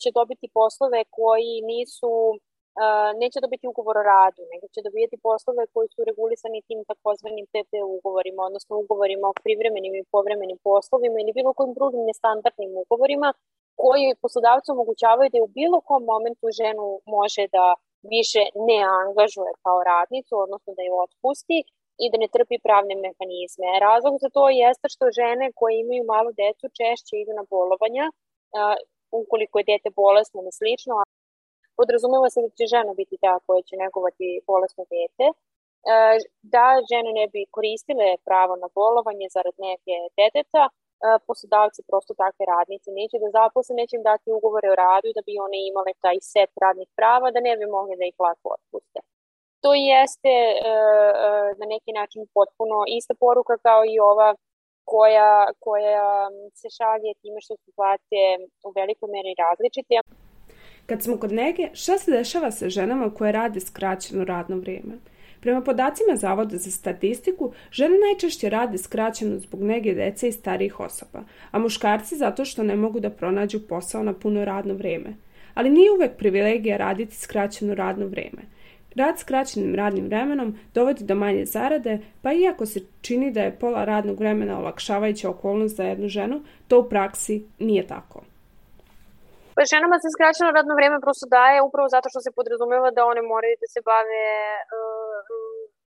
će 0.00 0.08
dobiti 0.18 0.46
poslove 0.58 1.00
koji 1.18 1.52
nisu 1.72 2.12
Uh, 2.70 3.10
neće 3.22 3.38
dobiti 3.44 3.70
ugovor 3.72 3.96
o 3.98 4.08
radu, 4.14 4.42
nego 4.52 4.64
će 4.74 4.80
dobijeti 4.86 5.22
poslove 5.28 5.62
koji 5.74 5.88
su 5.94 6.00
regulisani 6.10 6.66
tim 6.68 6.80
takozvanim 6.90 7.46
PP 7.52 7.72
ugovorima, 7.96 8.40
odnosno 8.48 8.72
ugovorima 8.82 9.26
o 9.28 9.38
privremenim 9.44 9.94
i 9.94 10.08
povremenim 10.14 10.58
poslovima 10.68 11.16
ili 11.18 11.36
bilo 11.38 11.50
kojim 11.58 11.74
drugim 11.78 12.02
nestandardnim 12.10 12.72
ugovorima 12.82 13.28
koji 13.82 14.18
poslodavcu 14.22 14.68
omogućavaju 14.72 15.28
da 15.30 15.42
u 15.42 15.52
bilo 15.58 15.78
kom 15.88 16.02
momentu 16.12 16.46
ženu 16.60 16.86
može 17.16 17.44
da 17.56 17.66
više 18.14 18.42
ne 18.68 18.78
angažuje 19.02 19.52
kao 19.64 19.78
radnicu, 19.92 20.34
odnosno 20.44 20.70
da 20.76 20.82
je 20.82 20.98
otpusti 21.04 21.58
i 22.02 22.04
da 22.10 22.16
ne 22.22 22.28
trpi 22.34 22.56
pravne 22.66 22.94
mehanizme. 23.06 23.68
Razlog 23.86 24.14
za 24.24 24.28
to 24.36 24.42
jeste 24.62 24.86
što 24.94 25.14
žene 25.20 25.46
koje 25.58 25.74
imaju 25.80 26.10
malu 26.12 26.30
decu 26.42 26.66
češće 26.78 27.14
idu 27.16 27.32
na 27.40 27.44
bolovanja, 27.54 28.06
uh, 28.10 28.76
ukoliko 29.22 29.54
je 29.58 29.68
dete 29.72 29.88
bolesno 30.02 30.36
ili 30.40 30.52
slično, 30.60 30.94
podrazumeva 31.78 32.28
se 32.30 32.38
da 32.44 32.50
će 32.58 32.64
žena 32.74 32.92
biti 33.00 33.16
ta 33.24 33.34
koja 33.46 33.60
će 33.68 33.74
negovati 33.84 34.26
bolesno 34.50 34.82
dete, 34.94 35.26
da 36.54 36.66
žene 36.90 37.10
ne 37.20 37.26
bi 37.32 37.50
koristile 37.56 38.08
pravo 38.28 38.54
na 38.62 38.68
bolovanje 38.78 39.26
zarad 39.36 39.56
neke 39.68 39.94
deteta, 40.20 40.62
poslodavci 41.26 41.80
prosto 41.88 42.12
takve 42.22 42.44
radnice 42.54 42.88
neće 43.00 43.16
da 43.22 43.28
zaposle, 43.38 43.72
neće 43.80 43.94
im 43.96 44.04
dati 44.10 44.28
ugovore 44.38 44.68
o 44.70 44.80
radu 44.84 45.08
da 45.16 45.22
bi 45.26 45.42
one 45.46 45.58
imale 45.70 45.92
taj 46.04 46.18
set 46.32 46.52
radnih 46.64 46.88
prava, 46.98 47.26
da 47.34 47.40
ne 47.46 47.52
bi 47.58 47.66
mogli 47.76 47.94
da 48.00 48.04
ih 48.10 48.16
lako 48.26 48.46
otpuste. 48.56 48.98
To 49.64 49.70
jeste 49.92 50.34
na 51.60 51.66
neki 51.74 51.90
način 52.00 52.20
potpuno 52.36 52.76
ista 52.98 53.14
poruka 53.24 53.54
kao 53.66 53.80
i 53.92 53.94
ova 54.12 54.30
koja, 54.92 55.32
koja 55.64 56.08
se 56.60 56.68
šalje 56.78 57.10
time 57.22 57.40
što 57.44 57.54
su 57.62 57.68
plate 57.78 58.22
u 58.68 58.70
velikoj 58.78 59.08
meri 59.16 59.32
različite. 59.44 59.94
Kad 60.88 61.02
smo 61.02 61.14
kod 61.22 61.32
nege, 61.32 61.64
šta 61.80 61.98
se 61.98 62.10
dešava 62.18 62.50
sa 62.50 62.68
ženama 62.68 63.14
koje 63.18 63.32
rade 63.32 63.60
skraćeno 63.60 64.24
radno 64.24 64.56
vrijeme? 64.56 64.94
Prema 65.40 65.60
podacima 65.60 66.16
Zavoda 66.16 66.56
za 66.56 66.70
statistiku, 66.70 67.52
žene 67.70 67.94
najčešće 67.98 68.50
rade 68.50 68.78
skraćeno 68.78 69.38
zbog 69.38 69.62
nege 69.62 69.94
dece 69.94 70.28
i 70.28 70.32
starijih 70.32 70.80
osoba, 70.80 71.22
a 71.50 71.58
muškarci 71.58 72.16
zato 72.16 72.44
što 72.44 72.62
ne 72.62 72.76
mogu 72.76 73.00
da 73.00 73.10
pronađu 73.10 73.60
posao 73.68 74.02
na 74.02 74.12
puno 74.12 74.44
radno 74.44 74.74
vreme. 74.74 75.14
Ali 75.54 75.70
nije 75.70 75.92
uvek 75.92 76.16
privilegija 76.16 76.76
raditi 76.76 77.16
skraćeno 77.16 77.74
radno 77.74 78.06
vreme. 78.06 78.42
Rad 78.94 79.18
skraćenim 79.18 79.74
radnim 79.74 80.06
vremenom 80.06 80.58
dovodi 80.74 81.04
do 81.04 81.14
manje 81.14 81.44
zarade, 81.44 81.98
pa 82.22 82.32
iako 82.32 82.66
se 82.66 82.80
čini 83.00 83.30
da 83.30 83.42
je 83.42 83.58
pola 83.60 83.84
radnog 83.84 84.18
vremena 84.18 84.58
olakšavajuća 84.58 85.30
okolnost 85.30 85.76
za 85.76 85.84
jednu 85.84 86.08
ženu, 86.08 86.42
to 86.68 86.80
u 86.80 86.88
praksi 86.88 87.44
nije 87.58 87.86
tako. 87.86 88.22
Pa 89.56 89.62
ženama 89.72 89.96
se 90.02 90.08
skraćeno 90.14 90.50
radno 90.58 90.74
vreme 90.78 90.98
prosto 91.04 91.26
daje 91.38 91.58
upravo 91.68 91.88
zato 91.94 92.06
što 92.12 92.20
se 92.24 92.30
podrazumeva 92.36 92.88
da 92.96 93.02
one 93.12 93.22
moraju 93.32 93.54
da 93.62 93.68
se 93.74 93.80
bave 93.90 94.24
uh, 94.76 94.99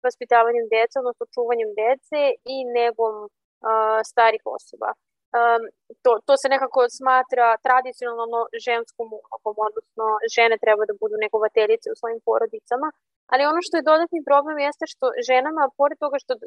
vaspitavanjem 0.07 0.65
dece, 0.75 0.95
odnosno 1.01 1.25
čuvanjem 1.35 1.71
dece 1.83 2.21
i 2.55 2.57
negom 2.79 3.15
uh, 3.25 3.99
starih 4.11 4.43
osoba. 4.57 4.89
Um, 5.39 5.63
to, 6.03 6.11
to 6.27 6.33
se 6.41 6.47
nekako 6.55 6.81
smatra 6.99 7.47
tradicionalno 7.65 8.39
ženskom 8.65 9.07
ulogom, 9.19 9.55
odnosno 9.67 10.05
žene 10.35 10.55
treba 10.63 10.83
da 10.89 10.99
budu 11.03 11.15
negovateljice 11.25 11.87
u 11.89 11.99
svojim 11.99 12.19
porodicama, 12.27 12.87
ali 13.31 13.49
ono 13.51 13.59
što 13.65 13.73
je 13.75 13.89
dodatni 13.91 14.27
problem 14.29 14.57
jeste 14.67 14.85
što 14.93 15.05
ženama, 15.29 15.63
pored 15.79 15.97
toga 16.03 16.17
što 16.23 16.33
uh, 16.35 16.41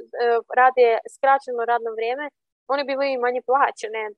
rade 0.60 0.88
skraćeno 1.14 1.62
radno 1.72 1.90
vreme, 1.98 2.26
one 2.72 2.82
bivaju 2.90 3.10
i 3.12 3.22
manje 3.26 3.42
plaćene. 3.50 4.02
E, 4.08 4.12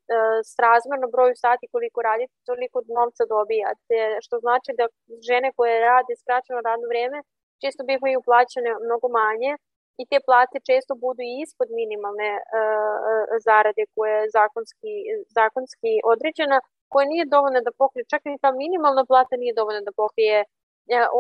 srazmerno 0.54 1.06
broju 1.14 1.34
sati 1.44 1.64
koliko 1.74 1.98
radite, 2.08 2.34
toliko 2.50 2.78
novca 2.98 3.22
dobijate, 3.34 3.98
što 4.24 4.34
znači 4.44 4.70
da 4.78 4.84
žene 5.28 5.48
koje 5.56 5.84
rade 5.90 6.12
skraćeno 6.22 6.60
radno 6.68 6.86
vreme 6.92 7.18
često 7.62 7.82
bivaju 7.90 8.18
plaćene 8.28 8.70
mnogo 8.86 9.06
manje 9.20 9.52
i 10.00 10.02
te 10.10 10.18
plate 10.26 10.58
često 10.70 10.92
budu 11.04 11.20
i 11.24 11.38
ispod 11.44 11.68
minimalne 11.80 12.30
uh, 12.38 12.42
zarade 13.46 13.82
koja 13.94 14.14
je 14.20 14.32
zakonski, 14.38 14.94
zakonski 15.38 15.92
određena, 16.12 16.58
koja 16.92 17.06
nije 17.12 17.32
dovoljna 17.34 17.60
da 17.66 17.72
pokrije, 17.82 18.10
čak 18.12 18.22
i 18.24 18.42
ta 18.44 18.50
minimalna 18.62 19.04
plata 19.10 19.34
nije 19.42 19.58
dovoljna 19.60 19.82
da 19.88 19.92
pokrije 20.02 20.38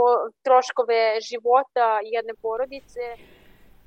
o, 0.00 0.02
troškove 0.46 1.00
života 1.28 1.86
jedne 2.14 2.34
porodice. 2.42 3.04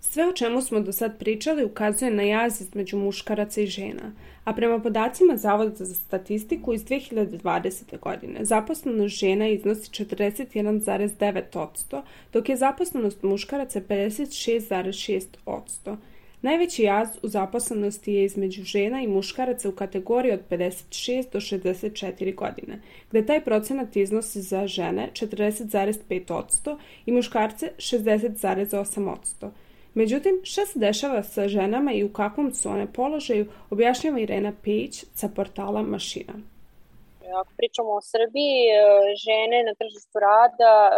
Sve 0.04 0.28
o 0.28 0.34
čemu 0.34 0.62
smo 0.62 0.80
do 0.80 0.92
sad 0.92 1.20
pričali 1.20 1.64
ukazuje 1.64 2.12
na 2.12 2.24
jaz 2.24 2.62
između 2.62 2.98
muškaraca 2.98 3.62
i 3.62 3.68
žena, 3.68 4.12
a 4.44 4.54
prema 4.54 4.80
podacima 4.80 5.38
Zavoda 5.38 5.86
za 5.86 5.96
statistiku 5.96 6.74
iz 6.74 6.86
2020. 6.86 8.00
godine 8.00 8.46
zaposlenost 8.46 9.16
žena 9.16 9.48
iznosi 9.48 9.92
41,9%, 9.92 12.02
dok 12.34 12.50
je 12.50 12.58
zaposlenost 12.58 13.24
muškaraca 13.24 13.82
56,6%. 13.82 15.98
Najveći 16.42 16.84
jaz 16.84 17.10
u 17.24 17.28
zaposlenosti 17.28 18.14
je 18.14 18.26
između 18.26 18.64
žena 18.64 19.02
i 19.02 19.08
muškaraca 19.08 19.70
u 19.70 19.72
kategoriji 19.72 20.34
od 20.34 20.42
56 20.50 21.32
do 21.34 21.40
64 21.40 22.36
godine, 22.36 22.82
gde 23.12 23.26
taj 23.26 23.42
procenat 23.42 23.96
iznosi 23.96 24.42
za 24.42 24.68
žene 24.68 25.10
40,5% 25.14 26.78
i 27.06 27.12
muškarce 27.12 27.72
60,8%. 27.78 29.50
Međutim, 29.94 30.42
šta 30.44 30.66
se 30.66 30.80
dešava 30.80 31.24
sa 31.24 31.48
ženama 31.48 31.92
i 31.94 32.04
u 32.04 32.14
kakvom 32.14 32.54
su 32.54 32.70
one 32.70 32.94
položaju, 32.94 33.46
objašnjava 33.70 34.20
Irena 34.20 34.54
Pejić 34.64 35.06
sa 35.16 35.28
portala 35.36 35.82
Mašina. 35.82 36.34
Ako 37.42 37.52
pričamo 37.60 37.92
o 38.00 38.06
Srbiji, 38.14 38.60
e, 38.70 38.76
žene 39.26 39.58
na 39.68 39.74
tržištu 39.80 40.18
rada 40.30 40.74
e, 40.88 40.92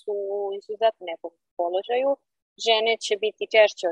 su 0.00 0.14
izuzetno 0.58 1.02
nekom 1.12 1.32
položaju. 1.58 2.10
Žene 2.66 2.92
će 3.04 3.14
biti 3.24 3.50
češće 3.54 3.86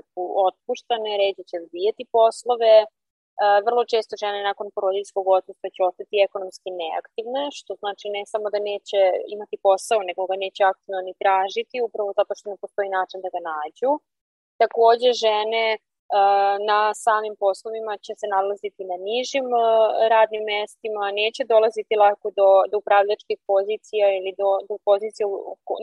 otpuštane, 0.48 1.10
ređe 1.22 1.42
će 1.50 1.56
odbijeti 1.62 2.04
poslove, 2.16 2.74
e, 2.82 2.86
vrlo 3.66 3.82
često 3.92 4.12
žene 4.22 4.40
nakon 4.50 4.66
porodiljskog 4.74 5.24
otpusta 5.38 5.68
će 5.74 5.80
ostati 5.90 6.24
ekonomski 6.26 6.70
neaktivne, 6.82 7.42
što 7.58 7.70
znači 7.82 8.06
ne 8.16 8.22
samo 8.32 8.46
da 8.54 8.58
neće 8.70 9.00
imati 9.34 9.56
posao, 9.66 10.00
nego 10.08 10.20
ga 10.30 10.36
neće 10.44 10.62
aktivno 10.72 11.00
ni 11.08 11.14
tražiti, 11.22 11.84
upravo 11.88 12.10
zato 12.18 12.32
što 12.38 12.46
ne 12.52 12.56
postoji 12.62 12.88
način 12.98 13.18
da 13.24 13.28
ga 13.34 13.40
nađu. 13.50 13.92
Takođe, 14.62 15.10
žene 15.24 15.66
na 16.70 16.80
samim 17.04 17.34
poslovima 17.44 17.94
će 18.04 18.12
se 18.20 18.26
nalaziti 18.34 18.82
na 18.90 18.96
nižim 19.08 19.46
radnim 20.12 20.42
mestima, 20.54 21.04
neće 21.22 21.42
dolaziti 21.54 22.00
lako 22.04 22.26
do, 22.38 22.48
do 22.70 22.74
upravljačkih 22.82 23.38
pozicija 23.50 24.06
ili 24.18 24.32
do, 24.40 24.48
do 24.68 24.74
pozicija 24.88 25.26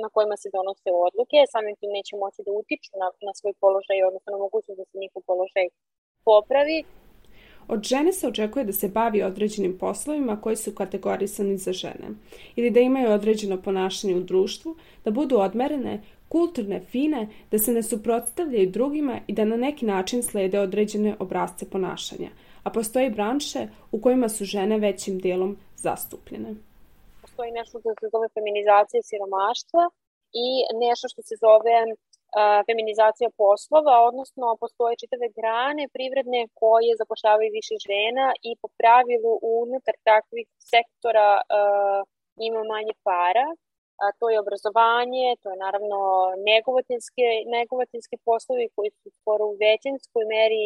na 0.03 0.09
kojima 0.15 0.35
se 0.41 0.47
donose 0.55 0.89
odluke, 1.07 1.37
samim 1.53 1.75
tim 1.79 1.91
neće 1.97 2.13
moći 2.23 2.39
da 2.45 2.51
utiču 2.61 2.91
na, 3.01 3.07
na 3.27 3.33
svoj 3.39 3.53
položaj, 3.63 3.97
odnosno 4.09 4.29
na 4.35 4.39
mogućnost 4.45 4.77
da 4.81 4.85
se 4.89 4.95
njihov 5.03 5.21
položaj 5.29 5.65
popravi. 6.27 6.79
Od 7.67 7.83
žene 7.83 8.13
se 8.13 8.27
očekuje 8.27 8.65
da 8.65 8.73
se 8.73 8.87
bavi 8.87 9.23
određenim 9.23 9.77
poslovima 9.77 10.41
koji 10.41 10.55
su 10.55 10.75
kategorisani 10.75 11.57
za 11.57 11.73
žene 11.73 12.07
ili 12.55 12.69
da 12.71 12.79
imaju 12.79 13.11
određeno 13.11 13.61
ponašanje 13.61 14.15
u 14.15 14.19
društvu, 14.19 14.75
da 15.05 15.11
budu 15.11 15.39
odmerene, 15.39 16.01
kulturne, 16.33 16.79
fine, 16.91 17.21
da 17.51 17.57
se 17.63 17.71
ne 17.77 17.83
suprotstavljaju 17.83 18.73
drugima 18.77 19.15
i 19.27 19.33
da 19.37 19.43
na 19.45 19.57
neki 19.57 19.85
način 19.85 20.23
slede 20.23 20.59
određene 20.59 21.11
obrazce 21.25 21.63
ponašanja, 21.73 22.29
a 22.65 22.67
postoje 22.77 23.15
branše 23.17 23.61
u 23.95 23.97
kojima 24.03 24.29
su 24.35 24.43
žene 24.53 24.75
većim 24.87 25.15
delom 25.25 25.51
zastupljene. 25.85 26.49
Postoji 27.21 27.51
nešto 27.59 27.75
što 27.81 27.89
se 27.99 28.05
zove 28.13 28.27
feminizacija 28.35 29.01
siromaštva 29.09 29.83
i 30.45 30.47
nešto 30.83 31.05
što 31.11 31.21
se 31.27 31.35
zove 31.45 31.77
uh, 31.89 31.91
feminizacija 32.67 33.29
poslova, 33.43 33.95
odnosno 34.09 34.45
postoje 34.63 34.93
čitave 35.01 35.27
grane 35.39 35.83
privredne 35.95 36.41
koje 36.59 36.99
zapošljavaju 37.01 37.49
više 37.59 37.75
žena 37.89 38.27
i 38.49 38.51
po 38.61 38.67
pravilu 38.79 39.33
unutar 39.61 39.95
takvih 40.11 40.47
sektora 40.73 41.29
uh, 41.41 41.99
ima 42.47 42.61
manje 42.73 42.93
para 43.07 43.47
a, 44.01 44.05
to 44.19 44.25
je 44.29 44.41
obrazovanje, 44.43 45.27
to 45.41 45.47
je 45.51 45.57
naravno 45.65 45.99
negovatinske, 46.51 47.27
negovatinske 47.57 48.15
poslovi 48.27 48.65
koji 48.75 48.89
su 48.99 49.07
skoro 49.19 49.43
u 49.47 49.57
većinskoj 49.67 50.23
meri, 50.35 50.65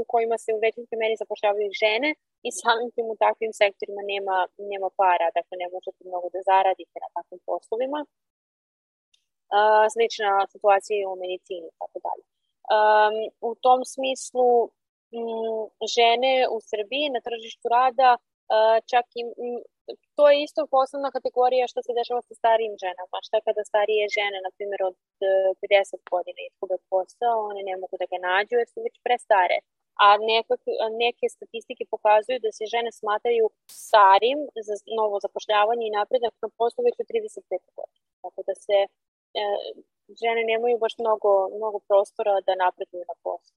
u 0.00 0.04
kojima 0.12 0.36
se 0.44 0.50
u 0.56 0.62
većinskoj 0.66 0.96
meri 1.02 1.20
zapošljavaju 1.22 1.70
žene 1.82 2.10
i 2.46 2.50
samim 2.62 2.90
tim 2.94 3.06
u 3.14 3.16
takvim 3.24 3.52
sektorima 3.62 4.02
nema, 4.12 4.36
nema 4.72 4.88
para, 5.00 5.26
dakle 5.38 5.54
ne 5.62 5.68
možete 5.74 6.00
mnogo 6.08 6.26
da 6.34 6.40
zaradite 6.50 6.96
na 7.04 7.08
takvim 7.16 7.40
poslovima. 7.50 8.00
Uh, 9.56 9.84
slična 9.94 10.32
situacija 10.54 10.96
je 10.98 11.06
u 11.12 11.20
medicini 11.22 11.66
i 11.70 11.76
tako 11.80 11.98
dalje. 12.06 12.24
Um, 12.76 13.16
u 13.48 13.50
tom 13.64 13.80
smislu 13.94 14.50
m, 14.64 14.68
žene 15.96 16.34
u 16.54 16.56
Srbiji 16.70 17.14
na 17.14 17.20
tržištu 17.26 17.66
rada 17.76 18.10
uh, 18.16 18.76
čak 18.90 19.06
i 19.20 19.22
to 20.16 20.24
je 20.30 20.36
isto 20.46 20.60
posebna 20.76 21.10
kategorija 21.16 21.64
što 21.72 21.80
se 21.82 21.92
dešava 21.98 22.22
sa 22.28 22.34
starijim 22.40 22.74
ženama. 22.84 23.16
Šta 23.26 23.36
kada 23.46 23.62
starije 23.70 24.04
žene, 24.16 24.38
na 24.46 24.50
primjer 24.56 24.80
od 24.90 24.96
50 25.62 25.94
e, 25.96 26.06
godina 26.14 26.40
izgube 26.42 26.76
posao, 26.92 27.36
one 27.50 27.62
ne 27.70 27.74
mogu 27.80 27.94
da 28.00 28.06
ga 28.12 28.18
nađu 28.28 28.54
jer 28.60 28.68
su 28.72 28.78
već 28.86 28.96
prestare. 29.06 29.58
A 30.04 30.06
nekak, 30.32 30.62
neke 31.02 31.26
statistike 31.36 31.84
pokazuju 31.94 32.38
da 32.44 32.50
se 32.58 32.64
žene 32.74 32.90
smatraju 33.00 33.46
starim 33.86 34.38
za 34.66 34.74
novo 34.98 35.16
zapošljavanje 35.26 35.84
i 35.86 35.96
napredak 35.98 36.34
na 36.44 36.48
poslu 36.58 36.80
već 36.86 36.96
od 37.02 37.06
35 37.12 37.62
godina. 37.78 38.06
Tako 38.22 38.40
da 38.48 38.54
se 38.66 38.78
e, 38.84 38.88
žene 40.22 40.42
nemaju 40.52 40.76
baš 40.84 40.94
mnogo, 41.04 41.30
mnogo 41.58 41.78
prostora 41.88 42.32
da 42.46 42.62
napreduju 42.64 43.04
na 43.12 43.16
poslu. 43.26 43.54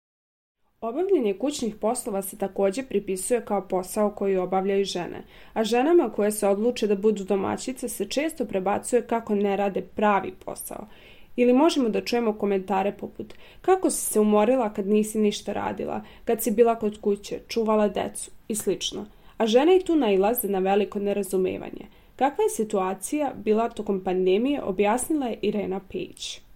Obavljanje 0.81 1.33
kućnih 1.33 1.75
poslova 1.75 2.21
se 2.21 2.37
takođe 2.37 2.83
pripisuje 2.83 3.41
kao 3.45 3.67
posao 3.67 4.11
koji 4.11 4.37
obavljaju 4.37 4.85
žene, 4.85 5.23
a 5.53 5.63
ženama 5.63 6.09
koje 6.09 6.31
se 6.31 6.47
odluče 6.47 6.87
da 6.87 6.95
budu 6.95 7.23
domaćice 7.23 7.89
se 7.89 8.05
često 8.05 8.45
prebacuje 8.45 9.01
kako 9.01 9.35
ne 9.35 9.55
rade 9.57 9.81
pravi 9.81 10.33
posao. 10.45 10.87
Ili 11.35 11.53
možemo 11.53 11.89
da 11.89 12.01
čujemo 12.01 12.33
komentare 12.33 12.91
poput 12.91 13.33
kako 13.61 13.89
si 13.89 14.05
se 14.05 14.19
umorila 14.19 14.73
kad 14.73 14.87
nisi 14.87 15.19
ništa 15.19 15.53
radila, 15.53 16.01
kad 16.25 16.41
si 16.41 16.51
bila 16.51 16.75
kod 16.75 17.01
kuće, 17.01 17.39
čuvala 17.47 17.87
decu 17.87 18.31
i 18.47 18.55
slično. 18.55 19.05
A 19.37 19.47
žene 19.47 19.77
i 19.77 19.83
tu 19.83 19.95
nailaze 19.95 20.47
na 20.47 20.59
veliko 20.59 20.99
nerazumevanje. 20.99 21.85
Kakva 22.15 22.43
je 22.43 22.49
situacija 22.49 23.33
bila 23.35 23.69
tokom 23.69 24.03
pandemije 24.03 24.63
objasnila 24.63 25.27
je 25.27 25.39
Irena 25.41 25.79
Page 25.79 26.50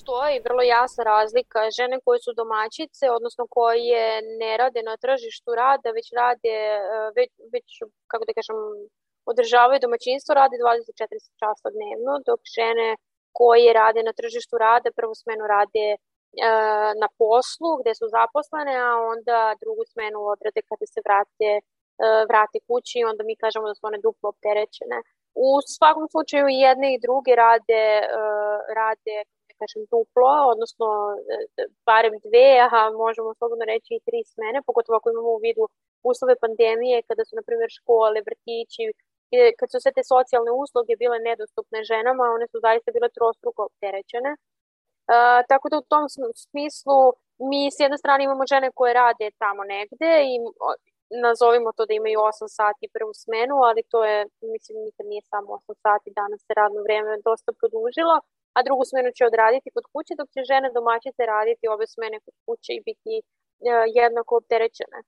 postoji 0.00 0.44
vrlo 0.48 0.62
jasna 0.62 1.02
razlika. 1.04 1.58
Žene 1.78 1.96
koje 2.04 2.18
su 2.24 2.32
domaćice, 2.42 3.04
odnosno 3.18 3.44
koje 3.56 4.04
ne 4.42 4.52
rade 4.60 4.80
na 4.90 4.96
tržištu 5.04 5.50
rada, 5.62 5.88
već 5.98 6.06
rade, 6.20 6.56
e, 6.72 7.10
već, 7.16 7.30
već 7.54 7.66
kako 8.10 8.24
da 8.28 8.32
kažem, 8.38 8.56
održavaju 9.32 9.78
domaćinstvo, 9.86 10.30
rade 10.40 10.56
24 10.56 11.40
časa 11.40 11.68
dnevno, 11.76 12.12
dok 12.28 12.40
žene 12.56 12.88
koje 13.38 13.70
rade 13.80 14.00
na 14.08 14.12
tržištu 14.20 14.54
rada, 14.66 14.96
prvu 14.98 15.14
smenu 15.22 15.44
rade 15.54 15.86
e, 15.94 15.98
na 17.02 17.08
poslu 17.20 17.70
gde 17.80 17.92
su 17.98 18.06
zaposlene, 18.16 18.74
a 18.88 18.90
onda 19.12 19.38
drugu 19.62 19.84
smenu 19.92 20.18
odrade 20.34 20.60
kada 20.70 20.86
se 20.92 21.00
vrate, 21.06 21.50
e, 21.58 21.60
vrate 22.30 22.58
kući 22.68 22.96
i 22.98 23.08
onda 23.10 23.22
mi 23.28 23.34
kažemo 23.42 23.64
da 23.68 23.74
su 23.74 23.82
one 23.90 23.98
duplo 24.06 24.26
opterećene. 24.34 24.98
U 25.46 25.48
svakom 25.76 26.06
slučaju 26.12 26.46
jedne 26.66 26.88
i 26.90 27.02
druge 27.06 27.32
rade, 27.44 27.82
rade 28.80 29.16
kažem, 29.60 29.82
duplo, 29.92 30.32
odnosno 30.52 30.86
e, 31.34 31.64
barem 31.88 32.14
dve, 32.26 32.50
a 32.76 32.80
možemo 33.04 33.38
slobodno 33.38 33.64
reći 33.72 33.90
i 33.94 34.04
tri 34.06 34.20
smene, 34.32 34.58
pogotovo 34.68 34.94
ako 34.96 35.10
imamo 35.10 35.30
u 35.34 35.42
vidu 35.46 35.64
uslove 36.10 36.34
pandemije, 36.44 37.06
kada 37.08 37.22
su, 37.24 37.32
na 37.38 37.42
primjer, 37.48 37.70
škole, 37.78 38.18
vrtići, 38.28 38.82
kad 39.58 39.68
su 39.70 39.76
sve 39.80 39.92
te 39.96 40.02
socijalne 40.12 40.52
usluge 40.62 40.92
bile 41.02 41.18
nedostupne 41.28 41.80
ženama, 41.90 42.34
one 42.36 42.46
su 42.52 42.58
zaista 42.66 42.88
bile 42.96 43.08
trostruko 43.16 43.60
opterećene. 43.68 44.32
Uh, 44.34 45.40
tako 45.50 45.66
da 45.70 45.76
u 45.78 45.88
tom 45.92 46.04
smislu 46.46 47.00
mi 47.48 47.60
s 47.74 47.76
jedne 47.84 47.98
strane 48.02 48.24
imamo 48.24 48.44
žene 48.52 48.68
koje 48.78 48.92
rade 49.02 49.26
tamo 49.42 49.62
negde 49.74 50.10
i 50.32 50.34
nazovimo 51.26 51.68
to 51.76 51.82
da 51.88 51.94
imaju 51.94 52.18
8 52.20 52.48
sati 52.60 52.92
prvu 52.94 53.12
smenu, 53.24 53.56
ali 53.68 53.82
to 53.92 53.98
je, 54.10 54.18
mislim, 54.54 54.74
nikad 54.86 55.06
nije 55.12 55.22
samo 55.32 55.48
8 55.58 55.74
sati, 55.86 56.16
danas 56.20 56.40
se 56.46 56.52
radno 56.60 56.80
vreme 56.86 57.12
dosta 57.28 57.50
produžilo, 57.60 58.14
a 58.56 58.58
drugu 58.66 58.84
smenu 58.90 59.10
će 59.16 59.22
odraditi 59.30 59.74
kod 59.76 59.84
kuće, 59.92 60.12
dok 60.20 60.28
će 60.34 60.40
žene 60.50 60.68
domaćice 60.78 61.22
raditi 61.34 61.72
obe 61.74 61.86
smene 61.94 62.16
kod 62.24 62.34
kuće 62.44 62.70
i 62.74 62.84
biti 62.88 63.14
e, 63.18 63.22
jednako 64.00 64.32
opterećene. 64.40 64.98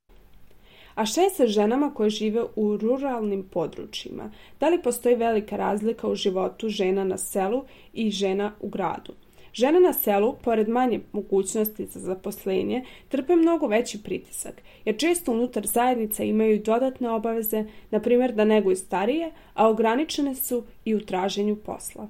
A 0.94 1.06
šta 1.06 1.20
je 1.22 1.30
sa 1.30 1.46
ženama 1.46 1.94
koje 1.94 2.10
žive 2.10 2.42
u 2.56 2.76
ruralnim 2.76 3.48
područjima? 3.48 4.30
Da 4.60 4.68
li 4.68 4.82
postoji 4.82 5.14
velika 5.14 5.56
razlika 5.56 6.08
u 6.08 6.14
životu 6.14 6.68
žena 6.68 7.04
na 7.04 7.18
selu 7.18 7.64
i 7.92 8.10
žena 8.10 8.52
u 8.60 8.68
gradu? 8.68 9.12
Žene 9.52 9.80
na 9.80 9.92
selu, 9.92 10.34
pored 10.44 10.68
manje 10.68 11.00
mogućnosti 11.12 11.86
za 11.86 12.00
zaposlenje, 12.00 12.84
trpe 13.08 13.36
mnogo 13.36 13.66
veći 13.66 14.02
pritisak, 14.02 14.62
jer 14.84 14.98
često 14.98 15.32
unutar 15.32 15.66
zajednica 15.66 16.24
imaju 16.24 16.62
dodatne 16.62 17.10
obaveze, 17.10 17.64
na 17.90 18.00
primjer 18.00 18.32
da 18.32 18.44
neguju 18.44 18.76
starije, 18.76 19.32
a 19.54 19.68
ograničene 19.68 20.34
su 20.34 20.64
i 20.84 20.94
u 20.94 21.00
traženju 21.00 21.56
posla. 21.56 22.08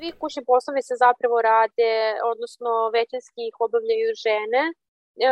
Svi 0.00 0.12
kućni 0.20 0.42
poslovi 0.52 0.82
se 0.88 0.94
zapravo 1.04 1.36
rade, 1.50 1.92
odnosno 2.32 2.70
većinski 2.98 3.40
ih 3.48 3.56
obavljaju 3.66 4.08
žene. 4.24 4.62
E, 5.26 5.28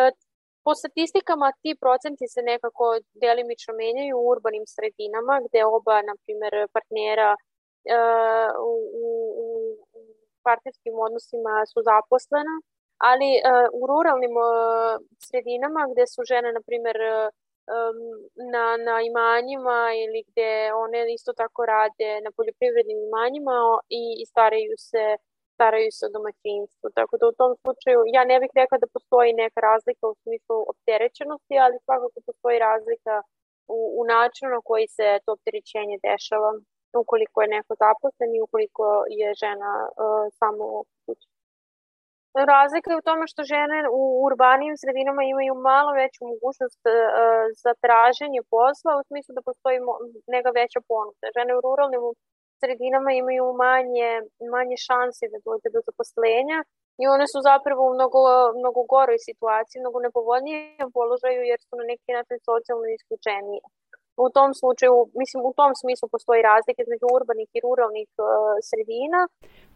po 0.64 0.72
statistikama 0.80 1.48
ti 1.62 1.70
procenti 1.82 2.26
se 2.34 2.40
nekako 2.52 2.84
delimično 3.24 3.72
menjaju 3.82 4.14
u 4.18 4.28
urbanim 4.34 4.64
sredinama, 4.74 5.34
gde 5.46 5.60
oba, 5.76 5.96
na 6.08 6.14
primer, 6.22 6.52
partnera 6.74 7.30
e, 7.34 7.38
u, 8.70 8.72
u, 9.04 9.08
u 9.46 10.00
partnerskim 10.46 10.94
odnosima 11.06 11.54
su 11.72 11.78
zaposlena, 11.90 12.54
ali 13.08 13.30
uh, 13.38 13.66
u 13.80 13.82
ruralnim 13.90 14.34
sredinama 15.26 15.82
gde 15.92 16.04
su 16.14 16.20
žene, 16.30 16.48
na 16.56 16.62
primer, 16.68 16.96
na, 18.52 18.64
na 18.88 18.96
imanjima 19.10 19.78
ili 20.02 20.20
gde 20.28 20.50
one 20.84 21.00
isto 21.18 21.32
tako 21.42 21.60
rade 21.74 22.10
na 22.24 22.30
poljoprivrednim 22.36 23.00
imanjima 23.08 23.56
i, 24.00 24.02
i 24.22 24.24
staraju 24.32 24.74
se 24.90 25.04
staraju 25.58 25.90
se 25.98 26.02
o 26.06 26.14
domaćinstvu. 26.16 26.86
Tako 26.98 27.14
da 27.20 27.24
u 27.28 27.38
tom 27.40 27.52
slučaju 27.62 27.98
ja 28.16 28.22
ne 28.30 28.36
bih 28.42 28.52
rekla 28.60 28.76
da 28.82 28.94
postoji 28.96 29.30
neka 29.42 29.60
razlika 29.70 30.04
u 30.12 30.18
smislu 30.22 30.56
opterećenosti, 30.72 31.54
ali 31.64 31.84
svakako 31.86 32.18
postoji 32.28 32.56
razlika 32.68 33.14
u, 33.76 33.78
u 34.00 34.02
načinu 34.14 34.48
na 34.56 34.60
koji 34.68 34.86
se 34.96 35.06
to 35.24 35.30
opterećenje 35.36 35.96
dešava 36.08 36.50
ukoliko 37.04 37.36
je 37.42 37.52
neko 37.56 37.72
zaposlen 37.84 38.30
i 38.34 38.44
ukoliko 38.46 38.84
je 39.20 39.28
žena 39.42 39.72
uh, 39.86 40.24
samo. 40.40 40.66
Razlika 42.34 42.88
je 42.90 42.98
u 43.00 43.06
tome 43.08 43.24
što 43.32 43.50
žene 43.54 43.78
u 44.00 44.02
urbanijim 44.28 44.76
sredinama 44.82 45.22
imaju 45.22 45.54
malo 45.70 45.90
veću 46.02 46.20
mogućnost 46.32 46.82
uh, 46.86 46.94
za 47.62 47.72
traženje 47.84 48.40
posla 48.54 48.92
u 49.00 49.06
smislu 49.08 49.30
da 49.34 49.48
postoji 49.48 49.78
neka 50.34 50.50
veća 50.60 50.80
ponuda. 50.90 51.26
Žene 51.36 51.52
u 51.56 51.60
ruralnim 51.66 52.02
sredinama 52.60 53.10
imaju 53.12 53.44
manje, 53.66 54.10
manje 54.54 54.76
šanse 54.88 55.24
da 55.32 55.38
dođe 55.46 55.68
do 55.74 55.80
zaposlenja 55.88 56.58
i 57.02 57.04
one 57.14 57.26
su 57.32 57.38
zapravo 57.50 57.80
u 57.86 57.94
mnogo, 57.96 58.22
mnogo 58.60 58.80
goroj 58.94 59.18
situaciji, 59.28 59.82
mnogo 59.82 59.98
nepovoljnijem 60.06 60.88
položaju 60.98 61.40
jer 61.50 61.60
su 61.66 61.72
na 61.80 61.84
neki 61.92 62.10
način 62.16 62.36
socijalno 62.48 62.86
isključenije 62.88 63.60
u 64.26 64.28
tom 64.36 64.50
slučaju, 64.60 64.94
mislim, 65.20 65.40
u 65.50 65.52
tom 65.58 65.72
smislu 65.80 66.08
postoji 66.14 66.40
razlike 66.50 66.80
između 66.82 67.06
urbanih 67.18 67.48
i 67.54 67.62
ruralnih 67.64 68.08
uh, 68.18 68.24
sredina. 68.68 69.20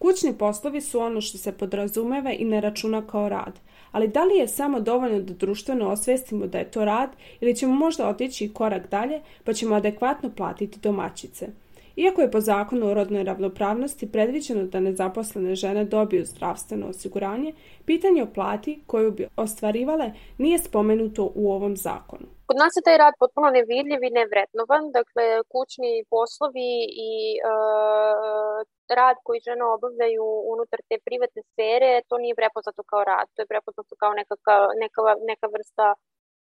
Kućni 0.02 0.38
poslovi 0.38 0.80
su 0.80 0.96
ono 1.08 1.20
što 1.20 1.38
se 1.38 1.58
podrazumeva 1.60 2.30
i 2.32 2.44
ne 2.44 2.60
računa 2.60 3.06
kao 3.12 3.28
rad. 3.28 3.54
Ali 3.92 4.08
da 4.08 4.24
li 4.24 4.34
je 4.36 4.48
samo 4.48 4.80
dovoljno 4.80 5.20
da 5.20 5.34
društveno 5.34 5.90
osvestimo 5.90 6.46
da 6.46 6.58
je 6.58 6.70
to 6.70 6.84
rad 6.84 7.10
ili 7.40 7.56
ćemo 7.56 7.74
možda 7.74 8.08
otići 8.08 8.54
korak 8.54 8.90
dalje 8.90 9.20
pa 9.44 9.52
ćemo 9.52 9.74
adekvatno 9.74 10.30
platiti 10.36 10.80
domaćice? 10.80 11.48
Iako 11.96 12.22
je 12.22 12.30
po 12.30 12.40
zakonu 12.40 12.86
o 12.86 12.94
rodnoj 12.94 13.24
ravnopravnosti 13.24 14.12
predviđeno 14.12 14.64
da 14.64 14.80
nezaposlene 14.80 15.54
žene 15.54 15.84
dobiju 15.84 16.24
zdravstveno 16.24 16.86
osiguranje, 16.86 17.52
pitanje 17.84 18.22
o 18.22 18.32
plati 18.34 18.82
koju 18.86 19.10
bi 19.10 19.26
ostvarivale 19.36 20.12
nije 20.38 20.58
spomenuto 20.58 21.32
u 21.34 21.52
ovom 21.52 21.76
zakonu. 21.76 22.26
Kod 22.52 22.60
nas 22.64 22.74
je 22.78 22.86
taj 22.86 22.98
rad 23.04 23.14
potpuno 23.22 23.48
nevidljiv 23.58 24.00
i 24.04 24.16
nevretnovan, 24.20 24.84
dakle 24.98 25.24
kućni 25.52 25.92
poslovi 26.14 26.72
i 27.10 27.12
uh, 27.50 28.58
rad 28.98 29.16
koji 29.26 29.38
žene 29.48 29.64
obavljaju 29.76 30.26
unutar 30.52 30.80
te 30.88 30.96
privatne 31.06 31.42
sfere, 31.50 31.90
to 32.08 32.14
nije 32.22 32.40
prepoznato 32.40 32.82
kao 32.90 33.02
rad, 33.12 33.26
to 33.32 33.38
je 33.42 33.50
prepoznato 33.52 33.94
kao 34.02 34.12
neka, 34.20 34.34
neka, 34.82 35.00
neka 35.30 35.46
vrsta 35.54 35.86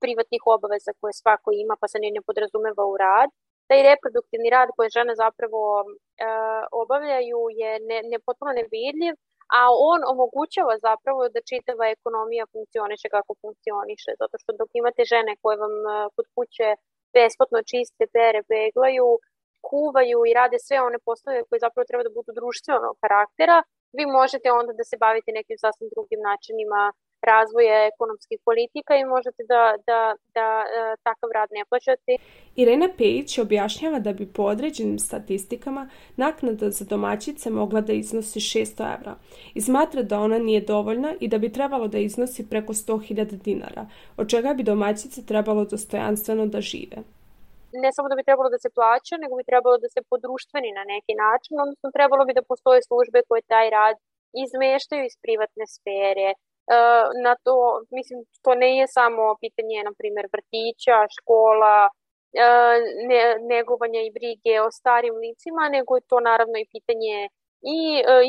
privatnih 0.03 0.41
obaveza 0.55 0.91
koje 0.99 1.13
svako 1.21 1.47
ima 1.63 1.75
pa 1.81 1.87
se 1.91 1.97
ne, 2.03 2.09
ne 2.15 2.21
podrazumeva 2.27 2.83
u 2.93 2.95
rad. 3.05 3.29
Taj 3.69 3.79
reproduktivni 3.89 4.49
rad 4.57 4.69
koje 4.75 4.95
žene 4.97 5.13
zapravo 5.23 5.61
uh, 5.81 6.61
obavljaju 6.83 7.39
je 7.61 7.71
ne, 7.89 7.97
ne 8.11 8.17
potpuno 8.25 8.51
nevidljiv, 8.59 9.13
a 9.60 9.62
on 9.91 9.99
omogućava 10.13 10.75
zapravo 10.88 11.21
da 11.33 11.47
čitava 11.51 11.86
ekonomija 11.95 12.45
funkcioniše 12.53 13.07
kako 13.15 13.31
funkcioniše, 13.43 14.12
zato 14.21 14.36
što 14.41 14.49
dok 14.60 14.69
imate 14.73 15.01
žene 15.13 15.33
koje 15.41 15.55
vam 15.63 15.75
e, 15.86 15.91
kod 16.15 16.25
kuće 16.36 16.67
besplatno 17.15 17.60
čiste, 17.71 18.03
pere, 18.15 18.41
peglaju, 18.51 19.07
kuvaju 19.69 20.19
i 20.25 20.36
rade 20.39 20.57
sve 20.67 20.77
one 20.88 20.99
poslove 21.07 21.39
koje 21.47 21.60
zapravo 21.65 21.86
treba 21.89 22.03
da 22.07 22.15
budu 22.17 22.31
društvenog 22.39 22.95
karaktera, 23.03 23.57
vi 23.97 24.03
možete 24.19 24.47
onda 24.60 24.71
da 24.79 24.83
se 24.89 24.95
bavite 25.05 25.38
nekim 25.39 25.57
sasvim 25.63 25.89
drugim 25.93 26.21
načinima 26.29 26.81
razvoja 27.21 27.88
ekonomskih 27.93 28.39
politika 28.45 28.95
i 28.95 29.06
možete 29.06 29.43
da, 29.47 29.63
da, 29.88 30.15
da 30.34 30.47
e, 30.63 30.95
takav 31.03 31.30
rad 31.34 31.49
ne 31.51 31.65
plaćate. 31.69 32.12
Irena 32.56 32.89
Pejić 32.97 33.38
objašnjava 33.38 33.99
da 33.99 34.13
bi 34.13 34.34
po 34.34 34.43
određenim 34.43 34.99
statistikama 34.99 35.89
naknada 36.15 36.69
za 36.69 36.86
domaćice 36.86 37.49
mogla 37.49 37.82
da 37.82 37.93
iznosi 37.93 38.39
600 38.39 38.95
evra 38.97 39.15
i 39.53 39.62
smatra 39.62 40.01
da 40.01 40.19
ona 40.19 40.39
nije 40.39 40.62
dovoljna 40.62 41.13
i 41.19 41.27
da 41.27 41.38
bi 41.38 41.53
trebalo 41.53 41.88
da 41.88 41.97
iznosi 41.97 42.49
preko 42.49 42.73
100.000 42.73 43.25
dinara, 43.25 43.86
od 44.17 44.30
čega 44.30 44.53
bi 44.53 44.63
domaćice 44.63 45.25
trebalo 45.25 45.65
dostojanstveno 45.65 46.45
da 46.45 46.62
žive 46.62 46.97
ne 47.84 47.89
samo 47.95 48.08
da 48.10 48.15
bi 48.19 48.27
trebalo 48.30 48.49
da 48.56 48.60
se 48.63 48.69
plaća, 48.77 49.15
nego 49.23 49.34
bi 49.39 49.49
trebalo 49.51 49.77
da 49.84 49.89
se 49.95 50.01
podruštveni 50.12 50.71
na 50.80 50.84
neki 50.93 51.13
način, 51.25 51.53
odnosno 51.63 51.95
trebalo 51.97 52.23
bi 52.27 52.38
da 52.38 52.49
postoje 52.51 52.80
službe 52.89 53.19
koje 53.27 53.41
taj 53.53 53.67
rad 53.77 53.95
izmeštaju 54.45 55.03
iz 55.06 55.15
privatne 55.23 55.65
sfere, 55.75 56.27
na 57.23 57.34
to, 57.43 57.56
mislim, 57.91 58.19
to 58.43 58.56
ne 58.56 58.77
je 58.77 58.86
samo 58.88 59.23
pitanje, 59.41 59.84
na 59.84 59.93
primjer, 59.97 60.25
vrtića, 60.34 60.97
škola, 61.15 61.89
ne, 63.10 63.21
negovanja 63.53 64.01
i 64.01 64.13
brige 64.17 64.62
o 64.62 64.71
starim 64.71 65.15
licima, 65.15 65.69
nego 65.69 65.95
je 65.95 66.08
to 66.12 66.19
naravno 66.19 66.58
i 66.60 66.69
pitanje 66.75 67.30
i 67.75 67.80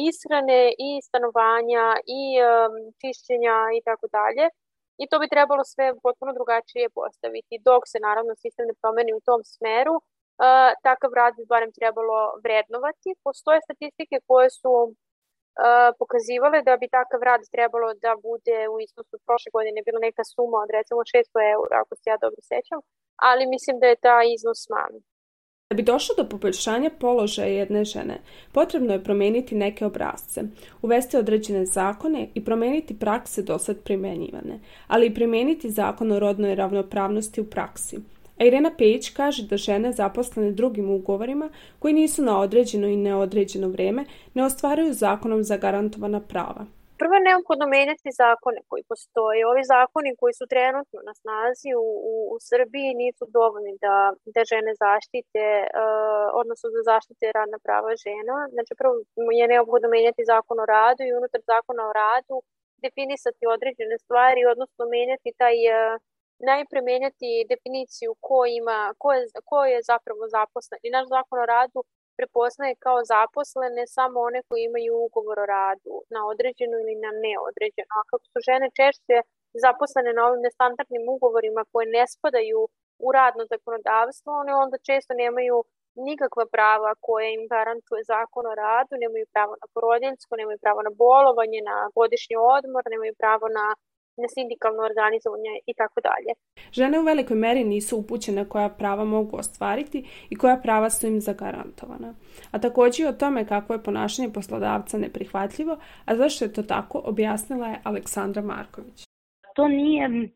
ishrane, 0.08 0.60
i 0.88 0.90
stanovanja, 1.08 1.86
i 2.18 2.22
čišćenja 3.00 3.56
i 3.78 3.80
tako 3.88 4.06
dalje. 4.18 4.46
I 5.02 5.04
to 5.10 5.16
bi 5.18 5.32
trebalo 5.34 5.62
sve 5.64 5.86
potpuno 6.02 6.32
drugačije 6.38 6.86
postaviti. 6.90 7.62
Dok 7.68 7.82
se 7.92 7.98
naravno 8.08 8.32
sistem 8.34 8.66
ne 8.66 8.74
promeni 8.80 9.12
u 9.14 9.24
tom 9.28 9.40
smeru, 9.44 9.94
takav 10.86 11.10
rad 11.20 11.32
bi 11.38 11.44
barem 11.52 11.72
trebalo 11.78 12.18
vrednovati. 12.44 13.10
Postoje 13.24 13.58
statistike 13.66 14.16
koje 14.28 14.48
su 14.50 14.72
pokazivale 16.00 16.58
da 16.68 16.74
bi 16.80 16.94
takav 16.98 17.20
rad 17.28 17.42
trebalo 17.54 17.88
da 18.04 18.12
bude 18.28 18.58
u 18.74 18.76
iznosu 18.86 19.14
prošle 19.26 19.50
godine 19.56 19.78
bila 19.86 20.00
neka 20.08 20.24
suma 20.32 20.58
od 20.64 20.70
recimo 20.78 21.00
600 21.00 21.54
eura, 21.54 21.76
ako 21.82 21.92
se 22.00 22.06
ja 22.12 22.16
dobro 22.24 22.42
sećam, 22.52 22.80
ali 23.28 23.52
mislim 23.54 23.74
da 23.80 23.86
je 23.86 24.02
ta 24.06 24.16
iznos 24.34 24.60
manji. 24.74 25.00
Da 25.70 25.76
bi 25.76 25.82
došlo 25.82 26.12
do 26.18 26.24
poboljšanja 26.32 26.90
položaja 27.00 27.48
jedne 27.48 27.84
žene, 27.84 28.16
potrebno 28.52 28.92
je 28.92 29.04
promeniti 29.04 29.54
neke 29.54 29.86
obrazce, 29.86 30.40
uvesti 30.82 31.16
određene 31.16 31.64
zakone 31.66 32.28
i 32.34 32.44
promeniti 32.44 32.98
prakse 32.98 33.42
dosad 33.42 33.76
primenjivane, 33.84 34.60
ali 34.86 35.06
i 35.06 35.14
primeniti 35.14 35.70
zakon 35.70 36.12
o 36.12 36.18
rodnoj 36.18 36.54
ravnopravnosti 36.54 37.40
u 37.40 37.50
praksi– 37.50 37.96
A 38.40 38.44
Irena 38.44 38.70
Pejić 38.78 39.10
kaže 39.10 39.42
da 39.50 39.56
žene 39.56 39.92
zaposlene 39.92 40.50
drugim 40.52 40.90
ugovorima, 40.90 41.50
koji 41.78 41.94
nisu 41.94 42.22
na 42.22 42.40
određeno 42.40 42.86
i 42.88 42.96
neodređeno 42.96 43.68
vreme, 43.68 44.04
ne 44.34 44.44
ostvaruju 44.44 44.92
zakonom 44.92 45.44
zagarantovana 45.44 46.20
prava. 46.20 46.66
Prvo 47.00 47.14
je 47.14 47.26
neophodno 47.28 47.66
menjati 47.76 48.16
zakone 48.22 48.60
koji 48.68 48.82
postoje. 48.90 49.40
Ovi 49.52 49.62
zakoni 49.74 50.10
koji 50.20 50.34
su 50.38 50.44
trenutno 50.54 50.98
na 51.08 51.14
snazi 51.22 51.70
u, 51.84 51.86
u, 52.12 52.14
u 52.34 52.36
Srbiji 52.50 52.98
nisu 53.02 53.24
dovoljni 53.38 53.74
da, 53.84 53.96
da 54.34 54.40
žene 54.52 54.72
zaštite, 54.84 55.44
uh, 55.62 56.26
odnosno 56.40 56.66
da 56.74 56.80
zaštite 56.92 57.24
radna 57.38 57.58
prava 57.66 57.92
žena. 58.06 58.36
Znači 58.54 58.72
prvo 58.80 58.92
je 59.40 59.44
neophodno 59.52 59.88
menjati 59.96 60.28
zakon 60.32 60.56
o 60.60 60.70
radu 60.76 61.02
i 61.04 61.16
unutar 61.18 61.40
zakona 61.52 61.82
o 61.86 61.96
radu 62.02 62.36
definisati 62.84 63.42
određene 63.54 63.96
stvari, 64.04 64.40
odnosno 64.52 64.82
menjati 64.96 65.30
taj 65.42 65.58
uh, 65.68 65.94
najpre 66.38 66.80
menjati 66.90 67.46
definiciju 67.52 68.10
ko, 68.26 68.38
ima, 68.60 68.78
ko, 69.02 69.12
je, 69.12 69.22
ko 69.50 69.58
je 69.64 69.78
zapravo 69.90 70.22
zaposlen. 70.36 70.80
I 70.82 70.90
naš 70.96 71.06
zakon 71.14 71.38
o 71.40 71.46
radu 71.46 71.80
prepoznaje 72.18 72.74
kao 72.84 72.98
zaposlene 73.14 73.82
samo 73.86 74.16
one 74.28 74.40
koji 74.48 74.60
imaju 74.64 74.92
ugovor 75.06 75.38
o 75.40 75.50
radu 75.56 75.94
na 76.14 76.20
određeno 76.32 76.74
ili 76.82 76.94
na 77.04 77.10
neodređeno. 77.24 77.92
A 77.98 78.08
kako 78.10 78.24
su 78.32 78.38
žene 78.48 78.66
češće 78.78 79.16
zaposlene 79.64 80.10
na 80.12 80.22
ovim 80.26 80.42
nestandardnim 80.46 81.04
ugovorima 81.14 81.62
koje 81.72 81.86
ne 81.96 82.04
spadaju 82.14 82.60
u 83.06 83.08
radno 83.18 83.42
zakonodavstvo, 83.52 84.30
one 84.42 84.52
onda 84.64 84.76
često 84.88 85.12
nemaju 85.24 85.56
nikakva 86.08 86.44
prava 86.56 86.90
koje 87.06 87.26
im 87.36 87.42
garantuje 87.52 88.00
zakon 88.12 88.44
o 88.46 88.54
radu, 88.64 88.92
nemaju 89.04 89.24
pravo 89.34 89.52
na 89.62 89.66
porodiljsko, 89.74 90.32
nemaju 90.40 90.58
pravo 90.64 90.80
na 90.88 90.92
bolovanje, 91.02 91.60
na 91.70 91.76
godišnji 91.98 92.36
odmor, 92.56 92.82
nemaju 92.94 93.14
pravo 93.22 93.46
na 93.58 93.66
na 94.22 94.28
sindikalno 94.34 94.82
organizovanje 94.90 95.52
i 95.66 95.74
tako 95.74 95.98
dalje. 96.08 96.32
Žene 96.72 97.00
u 97.00 97.02
velikoj 97.02 97.36
meri 97.36 97.64
nisu 97.64 97.98
upućene 97.98 98.48
koja 98.48 98.68
prava 98.68 99.04
mogu 99.04 99.36
ostvariti 99.36 99.98
i 100.30 100.36
koja 100.36 100.56
prava 100.56 100.90
su 100.90 101.06
im 101.06 101.20
zagarantovana. 101.20 102.14
A 102.52 102.58
takođe 102.58 103.02
i 103.02 103.06
o 103.06 103.12
tome 103.12 103.46
kako 103.46 103.72
je 103.72 103.82
ponašanje 103.82 104.28
poslodavca 104.32 104.98
neprihvatljivo, 104.98 105.78
a 106.04 106.16
zašto 106.16 106.44
je 106.44 106.52
to 106.52 106.62
tako, 106.62 107.02
objasnila 107.04 107.66
je 107.68 107.80
Aleksandra 107.84 108.42
Marković. 108.42 109.04
To 109.54 109.68
nije 109.68 110.28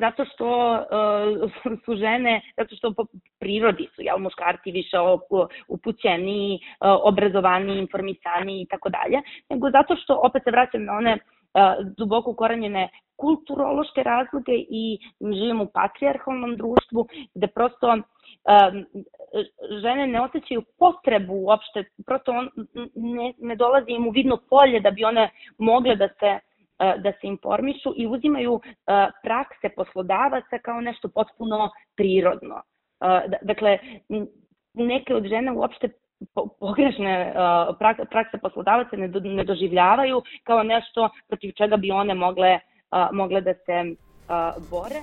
zato 0.00 0.24
što 0.24 0.48
uh, 0.72 1.50
su 1.84 1.96
žene, 1.96 2.42
zato 2.56 2.76
što 2.76 2.94
po 2.94 3.04
prirodi 3.38 3.88
su, 3.94 4.02
jel, 4.02 4.18
muškarci 4.18 4.70
više 4.70 4.96
upućeni, 5.68 6.54
uh, 6.54 6.88
obrazovani, 7.02 7.78
informisani 7.78 8.62
i 8.62 8.66
tako 8.66 8.88
dalje, 8.88 9.22
nego 9.50 9.70
zato 9.70 9.96
što, 9.96 10.20
opet 10.22 10.42
se 10.44 10.50
vraćam 10.50 10.84
na 10.84 10.92
one 10.92 11.18
duboko 11.96 12.30
ukoranjene 12.30 12.88
kulturološke 13.16 14.02
razloge 14.02 14.52
i 14.68 14.98
živimo 15.20 15.64
u 15.64 15.70
patrijarhalnom 15.74 16.56
društvu 16.56 17.06
gde 17.34 17.46
prosto 17.46 17.96
žene 19.82 20.06
ne 20.06 20.20
osjećaju 20.20 20.62
potrebu 20.78 21.34
uopšte, 21.34 21.84
prosto 22.06 22.32
on, 22.32 22.50
ne, 22.94 23.32
ne 23.38 23.56
dolazi 23.56 23.90
im 23.90 24.06
u 24.06 24.10
vidno 24.10 24.38
polje 24.50 24.80
da 24.80 24.90
bi 24.90 25.04
one 25.04 25.30
mogle 25.58 25.96
da 25.96 26.08
se 26.08 26.38
da 26.78 27.12
se 27.12 27.26
informišu 27.26 27.92
i 27.96 28.06
uzimaju 28.06 28.60
prakse 29.22 29.68
poslodavaca 29.76 30.58
kao 30.62 30.80
nešto 30.80 31.08
potpuno 31.08 31.70
prirodno. 31.96 32.62
Dakle, 33.42 33.78
neke 34.74 35.14
od 35.14 35.24
žene 35.24 35.52
uopšte 35.52 35.88
pogrešne 36.60 37.34
prakse 38.10 38.38
poslodavaca 38.42 38.96
ne, 38.96 39.08
ne 39.08 39.44
doživljavaju 39.44 40.22
kao 40.44 40.62
nešto 40.62 41.08
protiv 41.28 41.52
čega 41.52 41.76
bi 41.76 41.90
one 41.90 42.14
mogle, 42.14 42.58
mogle 43.12 43.40
da 43.40 43.54
se 43.54 43.96
bore. 44.70 45.02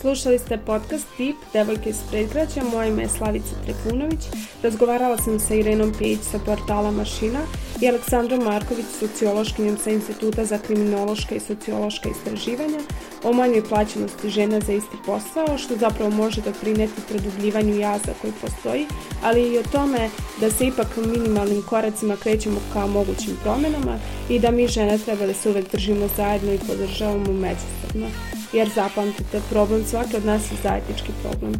Slušali 0.00 0.38
ste 0.38 0.58
podcast 0.58 1.06
Tip, 1.16 1.36
devojke 1.52 1.90
iz 1.90 1.96
predgrađa, 2.10 2.62
moje 2.72 2.88
ime 2.88 3.02
je 3.02 3.08
Slavica 3.08 3.54
Trifunović. 3.64 4.20
Razgovarala 4.62 5.18
sam 5.18 5.40
sa 5.40 5.54
Irenom 5.54 5.92
Pejić 5.98 6.20
sa 6.20 6.38
portala 6.38 6.90
Mašina 6.90 7.40
i 7.80 7.88
Aleksandrom 7.88 8.44
Marković, 8.44 8.86
sociološkinjom 8.98 9.76
sa 9.84 9.90
Instituta 9.90 10.44
za 10.44 10.58
kriminološka 10.58 11.34
i 11.34 11.40
sociološka 11.40 12.08
istraživanja, 12.08 12.78
o 13.24 13.32
manjoj 13.32 13.64
plaćenosti 13.68 14.30
žena 14.30 14.60
za 14.60 14.72
isti 14.72 14.96
posao, 15.06 15.58
što 15.58 15.76
zapravo 15.76 16.10
može 16.10 16.40
doprineti 16.40 17.02
produbljivanju 17.08 17.78
jaza 17.78 18.12
koji 18.20 18.32
postoji, 18.40 18.86
ali 19.22 19.52
i 19.52 19.58
o 19.58 19.62
tome 19.72 20.10
da 20.40 20.50
se 20.50 20.66
ipak 20.66 20.96
minimalnim 20.96 21.62
koracima 21.62 22.16
krećemo 22.16 22.60
ka 22.72 22.86
mogućim 22.86 23.36
promenama 23.42 23.98
i 24.28 24.38
da 24.38 24.50
mi 24.50 24.68
žene 24.68 24.98
treba 24.98 25.26
da 25.26 25.34
se 25.34 25.50
uvek 25.50 25.72
držimo 25.72 26.08
zajedno 26.16 26.52
i 26.52 26.58
podržavamo 26.58 27.32
međusobno 27.32 28.29
jer 28.52 28.68
zapamtite, 28.74 29.40
problem 29.50 29.84
svake 29.84 30.16
od 30.16 30.24
nas 30.24 30.42
je 30.52 30.56
zajednički 30.62 31.12
problem. 31.22 31.54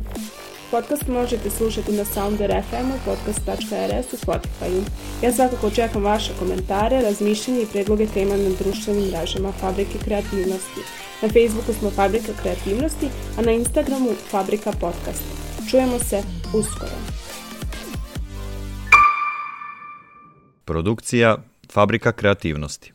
Podcast 0.70 1.08
možete 1.08 1.50
slušati 1.50 1.92
na 1.92 2.04
Sounder 2.04 2.62
FM-u, 2.70 2.98
podcast.rs 3.04 4.12
u 4.12 4.16
Spotify-u. 4.16 4.82
Ja 5.22 5.32
svakako 5.32 5.70
čekam 5.70 6.04
vaše 6.04 6.32
komentare, 6.38 7.02
razmišljenje 7.02 7.62
i 7.62 7.66
predloge 7.66 8.06
tema 8.06 8.36
na 8.36 8.50
društvenim 8.58 9.04
mrežama 9.04 9.52
Fabrike 9.52 9.98
kreativnosti. 10.04 10.80
Na 11.22 11.28
Facebooku 11.28 11.72
smo 11.72 11.90
Fabrika 11.90 12.32
kreativnosti, 12.42 13.08
a 13.38 13.42
na 13.42 13.52
Instagramu 13.52 14.10
Fabrika 14.30 14.72
podcast. 14.72 15.22
Čujemo 15.70 15.98
se 15.98 16.22
uskoro. 16.54 16.96
Produkcija 20.64 21.36
Fabrika 21.72 22.12
kreativnosti 22.12 22.92